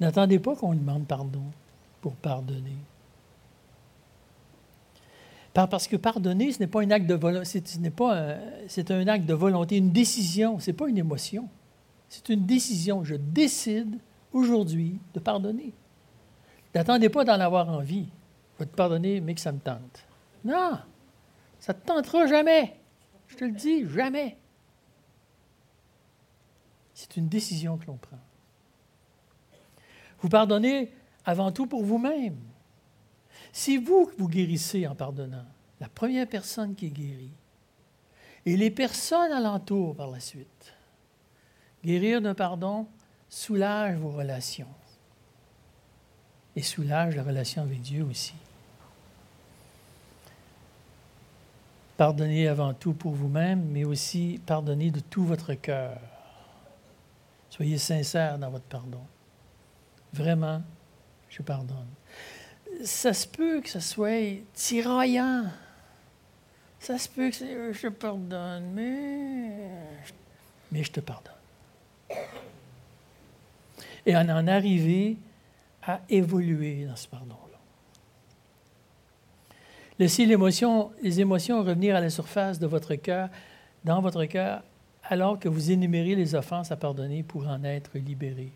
N'attendez 0.00 0.40
pas 0.40 0.56
qu'on 0.56 0.74
demande 0.74 1.06
pardon 1.06 1.44
pour 2.00 2.16
pardonner. 2.16 2.74
Parce 5.52 5.88
que 5.88 5.96
pardonner, 5.96 6.52
ce 6.52 6.60
n'est 6.60 6.68
pas 6.68 6.82
un 6.82 6.90
acte 6.90 7.06
de 7.06 7.14
volonté, 7.14 7.62
pas 7.90 8.36
c'est 8.68 8.90
un 8.90 9.06
acte 9.08 9.26
de 9.26 9.34
volonté, 9.34 9.78
une 9.78 9.90
décision, 9.90 10.58
ce 10.60 10.70
n'est 10.70 10.76
pas 10.76 10.88
une 10.88 10.98
émotion. 10.98 11.48
C'est 12.08 12.28
une 12.28 12.44
décision. 12.44 13.04
Je 13.04 13.14
décide 13.14 13.98
aujourd'hui 14.32 14.98
de 15.14 15.20
pardonner. 15.20 15.72
N'attendez 16.74 17.08
pas 17.08 17.24
d'en 17.24 17.40
avoir 17.40 17.68
envie. 17.68 18.08
Je 18.54 18.64
vais 18.64 18.70
te 18.70 18.76
pardonner, 18.76 19.20
mais 19.20 19.34
que 19.34 19.40
ça 19.40 19.52
me 19.52 19.58
tente. 19.58 20.06
Non, 20.44 20.78
ça 21.58 21.72
ne 21.72 21.78
te 21.78 21.86
tentera 21.86 22.26
jamais. 22.26 22.76
Je 23.28 23.36
te 23.36 23.44
le 23.44 23.52
dis, 23.52 23.88
jamais. 23.88 24.36
C'est 26.94 27.16
une 27.16 27.28
décision 27.28 27.76
que 27.76 27.86
l'on 27.86 27.96
prend. 27.96 28.18
Vous 30.20 30.28
pardonnez 30.28 30.92
avant 31.24 31.52
tout 31.52 31.66
pour 31.66 31.84
vous-même. 31.84 32.36
Si 33.52 33.76
vous 33.78 34.10
vous 34.18 34.28
guérissez 34.28 34.86
en 34.86 34.94
pardonnant, 34.94 35.46
la 35.80 35.88
première 35.88 36.28
personne 36.28 36.74
qui 36.74 36.86
est 36.86 36.90
guérie, 36.90 37.32
et 38.46 38.56
les 38.56 38.70
personnes 38.70 39.32
alentour 39.32 39.94
par 39.94 40.10
la 40.10 40.20
suite, 40.20 40.74
guérir 41.84 42.20
d'un 42.20 42.34
pardon 42.34 42.86
soulage 43.28 43.96
vos 43.96 44.10
relations 44.10 44.66
et 46.56 46.62
soulage 46.62 47.16
la 47.16 47.22
relation 47.22 47.62
avec 47.62 47.80
Dieu 47.80 48.04
aussi. 48.04 48.34
Pardonnez 51.96 52.48
avant 52.48 52.72
tout 52.72 52.94
pour 52.94 53.12
vous-même, 53.12 53.62
mais 53.70 53.84
aussi 53.84 54.40
pardonnez 54.46 54.90
de 54.90 55.00
tout 55.00 55.24
votre 55.24 55.54
cœur. 55.54 55.98
Soyez 57.50 57.78
sincère 57.78 58.38
dans 58.38 58.50
votre 58.50 58.64
pardon. 58.64 59.02
Vraiment, 60.12 60.62
je 61.28 61.42
pardonne. 61.42 61.86
Ça 62.82 63.12
se 63.12 63.26
peut 63.26 63.60
que 63.60 63.68
ce 63.68 63.80
soit 63.80 64.42
tiraillant. 64.54 65.44
Ça 66.78 66.96
se 66.96 67.08
peut 67.08 67.30
que 67.30 67.72
je 67.72 67.88
pardonne, 67.88 68.72
mais, 68.72 70.82
je 70.82 70.90
te 70.90 71.00
pardonne. 71.00 71.34
Et 74.06 74.16
on 74.16 74.20
en 74.20 74.46
arriver 74.46 75.18
à 75.82 76.00
évoluer 76.08 76.86
dans 76.86 76.96
ce 76.96 77.06
pardon-là. 77.06 77.58
Laissez 79.98 80.24
les 80.24 81.20
émotions 81.20 81.62
revenir 81.62 81.94
à 81.94 82.00
la 82.00 82.08
surface 82.08 82.58
de 82.58 82.66
votre 82.66 82.94
cœur, 82.94 83.28
dans 83.84 84.00
votre 84.00 84.24
cœur, 84.24 84.62
alors 85.04 85.38
que 85.38 85.50
vous 85.50 85.70
énumérez 85.70 86.14
les 86.14 86.34
offenses 86.34 86.72
à 86.72 86.76
pardonner 86.76 87.22
pour 87.22 87.46
en 87.46 87.62
être 87.64 87.98
libéré. 87.98 88.52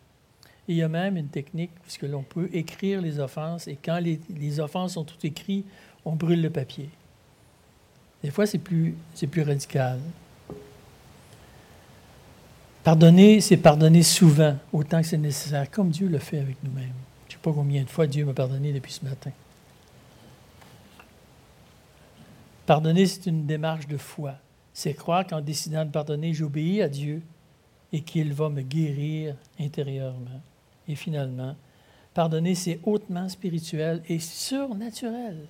Il 0.68 0.76
y 0.76 0.82
a 0.82 0.88
même 0.88 1.16
une 1.16 1.28
technique 1.28 1.70
puisque 1.82 2.02
l'on 2.02 2.22
peut 2.22 2.48
écrire 2.52 3.00
les 3.00 3.18
offenses 3.18 3.68
et 3.68 3.76
quand 3.76 3.98
les, 3.98 4.60
offenses 4.60 4.94
sont 4.94 5.04
toutes 5.04 5.24
écrites, 5.24 5.66
on 6.04 6.12
brûle 6.12 6.40
le 6.40 6.50
papier. 6.50 6.88
Des 8.22 8.30
fois, 8.30 8.46
c'est 8.46 8.58
plus, 8.58 8.94
c'est 9.14 9.26
plus 9.26 9.42
radical. 9.42 9.98
Pardonner, 12.82 13.40
c'est 13.40 13.56
pardonner 13.56 14.02
souvent, 14.02 14.56
autant 14.72 15.00
que 15.00 15.06
c'est 15.06 15.18
nécessaire, 15.18 15.70
comme 15.70 15.90
Dieu 15.90 16.08
le 16.08 16.18
fait 16.18 16.38
avec 16.38 16.56
nous-mêmes. 16.62 16.92
Je 17.28 17.34
ne 17.34 17.38
sais 17.38 17.42
pas 17.42 17.52
combien 17.52 17.82
de 17.82 17.88
fois 17.88 18.06
Dieu 18.06 18.24
m'a 18.24 18.34
pardonné 18.34 18.72
depuis 18.72 18.92
ce 18.92 19.04
matin. 19.04 19.30
Pardonner, 22.66 23.06
c'est 23.06 23.26
une 23.26 23.46
démarche 23.46 23.86
de 23.86 23.98
foi. 23.98 24.34
C'est 24.72 24.94
croire 24.94 25.26
qu'en 25.26 25.40
décidant 25.40 25.84
de 25.84 25.90
pardonner, 25.90 26.32
j'obéis 26.32 26.80
à 26.80 26.88
Dieu 26.88 27.22
et 27.92 28.00
qu'il 28.00 28.32
va 28.32 28.48
me 28.48 28.62
guérir 28.62 29.36
intérieurement. 29.60 30.40
Et 30.88 30.94
finalement, 30.94 31.56
pardonner, 32.12 32.54
c'est 32.54 32.80
hautement 32.84 33.28
spirituel 33.28 34.02
et 34.08 34.18
surnaturel. 34.18 35.46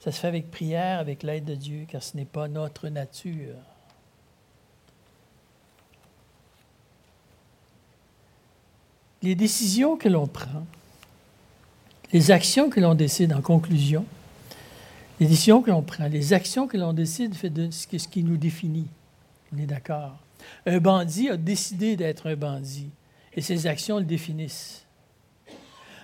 Ça 0.00 0.12
se 0.12 0.20
fait 0.20 0.28
avec 0.28 0.50
prière, 0.50 1.00
avec 1.00 1.22
l'aide 1.22 1.44
de 1.44 1.54
Dieu, 1.54 1.86
car 1.88 2.02
ce 2.02 2.16
n'est 2.16 2.24
pas 2.24 2.48
notre 2.48 2.88
nature. 2.88 3.56
les 9.26 9.34
décisions 9.34 9.96
que 9.96 10.08
l'on 10.08 10.28
prend, 10.28 10.64
les 12.12 12.30
actions 12.30 12.70
que 12.70 12.78
l'on 12.78 12.94
décide 12.94 13.32
en 13.32 13.40
conclusion, 13.40 14.04
les 15.18 15.26
décisions 15.26 15.62
que 15.62 15.70
l'on 15.70 15.82
prend, 15.82 16.06
les 16.06 16.32
actions 16.32 16.68
que 16.68 16.76
l'on 16.76 16.92
décide, 16.92 17.34
fait 17.34 17.50
de 17.50 17.68
ce 17.70 17.86
qui 17.86 18.22
nous 18.22 18.36
définit. 18.36 18.86
On 19.52 19.58
est 19.58 19.66
d'accord. 19.66 20.16
Un 20.64 20.78
bandit 20.78 21.28
a 21.28 21.36
décidé 21.36 21.96
d'être 21.96 22.28
un 22.28 22.36
bandit 22.36 22.90
et 23.36 23.42
ses 23.42 23.66
actions 23.66 23.98
le 23.98 24.04
définissent. 24.04 24.86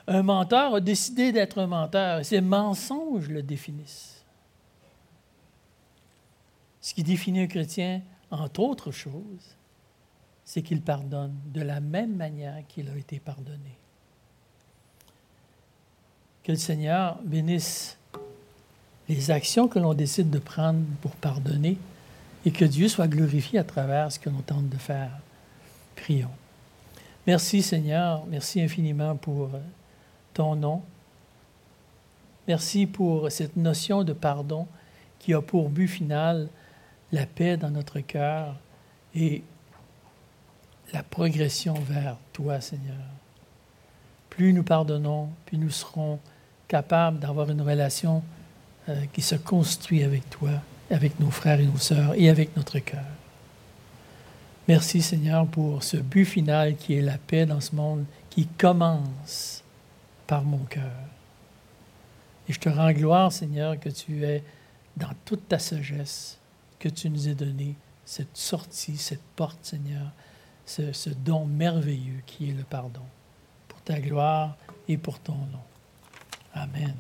Un 0.07 0.23
menteur 0.23 0.75
a 0.75 0.81
décidé 0.81 1.33
d'être 1.33 1.59
un 1.59 1.67
menteur 1.67 2.21
et 2.21 2.25
ses 2.25 2.41
mensonges 2.41 3.29
le 3.29 3.43
définissent. 3.43 4.25
Ce 6.81 6.93
qui 6.93 7.03
définit 7.03 7.41
un 7.41 7.47
chrétien, 7.47 8.03
entre 8.31 8.61
autres 8.61 8.91
choses, 8.91 9.57
c'est 10.45 10.63
qu'il 10.63 10.83
pardonne 10.83 11.35
de 11.47 11.63
la 11.63 11.81
même 11.81 12.17
manière 12.17 12.67
qu'il 12.69 12.89
a 12.91 12.97
été 12.97 13.21
pardonné. 13.21 13.79
Que 16.43 16.53
le 16.53 16.59
Seigneur 16.59 17.19
bénisse 17.23 17.97
les 19.09 19.31
actions 19.31 19.69
que 19.69 19.79
l'on 19.79 19.95
décide 19.95 20.31
de 20.31 20.39
prendre 20.39 20.85
pour 21.01 21.13
pardonner 21.13 21.79
et 22.45 22.51
que 22.51 22.65
Dieu 22.65 22.89
soit 22.89 23.07
glorifié 23.07 23.61
à 23.61 23.65
travers 23.65 24.11
ce 24.11 24.19
que 24.19 24.29
l'on 24.29 24.43
tente 24.43 24.69
de 24.69 24.77
faire. 24.77 25.13
Prions. 25.95 26.31
Merci 27.27 27.63
Seigneur, 27.63 28.25
merci 28.27 28.61
infiniment 28.61 29.15
pour 29.15 29.45
euh, 29.55 29.61
ton 30.35 30.57
nom. 30.57 30.83
Merci 32.49 32.87
pour 32.87 33.31
cette 33.31 33.57
notion 33.57 34.03
de 34.03 34.13
pardon 34.13 34.67
qui 35.21 35.33
a 35.33 35.41
pour 35.41 35.69
but 35.69 35.87
final 35.87 36.49
la 37.13 37.27
paix 37.27 37.57
dans 37.57 37.71
notre 37.71 38.01
cœur 38.01 38.57
et 39.15 39.45
la 40.93 41.03
progression 41.05 41.75
vers 41.75 42.17
toi, 42.33 42.61
Seigneur. 42.61 42.97
Plus 44.29 44.53
nous 44.53 44.65
pardonnons, 44.65 45.29
plus 45.47 45.59
nous 45.59 45.71
serons 45.71 46.19
capables 46.67 47.21
d'avoir 47.21 47.51
une 47.51 47.63
relation 47.63 48.23
euh, 48.89 49.05
qui 49.13 49.23
se 49.23 49.37
construit 49.37 50.03
avec 50.03 50.29
toi, 50.29 50.51
avec 50.91 51.21
nos 51.21 51.31
frères 51.31 51.61
et 51.61 51.67
nos 51.67 51.79
sœurs 51.79 52.15
et 52.17 52.29
avec 52.29 52.57
notre 52.57 52.81
cœur. 52.81 53.12
Merci, 54.69 55.03
Seigneur, 55.03 55.47
pour 55.49 55.83
ce 55.83 55.97
but 55.97 56.25
final 56.25 56.77
qui 56.77 56.95
est 56.95 57.03
la 57.03 57.19
paix 57.19 57.47
dans 57.47 57.61
ce 57.61 57.75
monde 57.75 58.05
qui 58.31 58.47
commence 58.47 59.65
par 60.27 60.45
mon 60.45 60.59
cœur. 60.59 60.93
Et 62.49 62.53
je 62.53 62.61
te 62.61 62.69
rends 62.69 62.93
gloire, 62.93 63.33
Seigneur, 63.33 63.79
que 63.81 63.89
tu 63.89 64.25
es 64.25 64.45
dans 64.97 65.11
toute 65.25 65.49
ta 65.49 65.59
sagesse, 65.59 66.39
que 66.79 66.89
tu 66.89 67.11
nous 67.11 67.29
aies 67.29 67.35
donné 67.35 67.75
cette 68.05 68.37
sortie, 68.37 68.97
cette 68.97 69.23
porte, 69.35 69.59
Seigneur, 69.65 70.13
ce 70.65 71.11
don 71.11 71.45
merveilleux 71.45 72.23
qui 72.25 72.51
est 72.51 72.55
le 72.55 72.65
pardon, 72.65 73.03
pour 73.67 73.81
ta 73.81 73.99
gloire 73.99 74.57
et 74.87 74.97
pour 74.97 75.19
ton 75.19 75.35
nom. 75.35 75.65
Amen. 76.55 76.95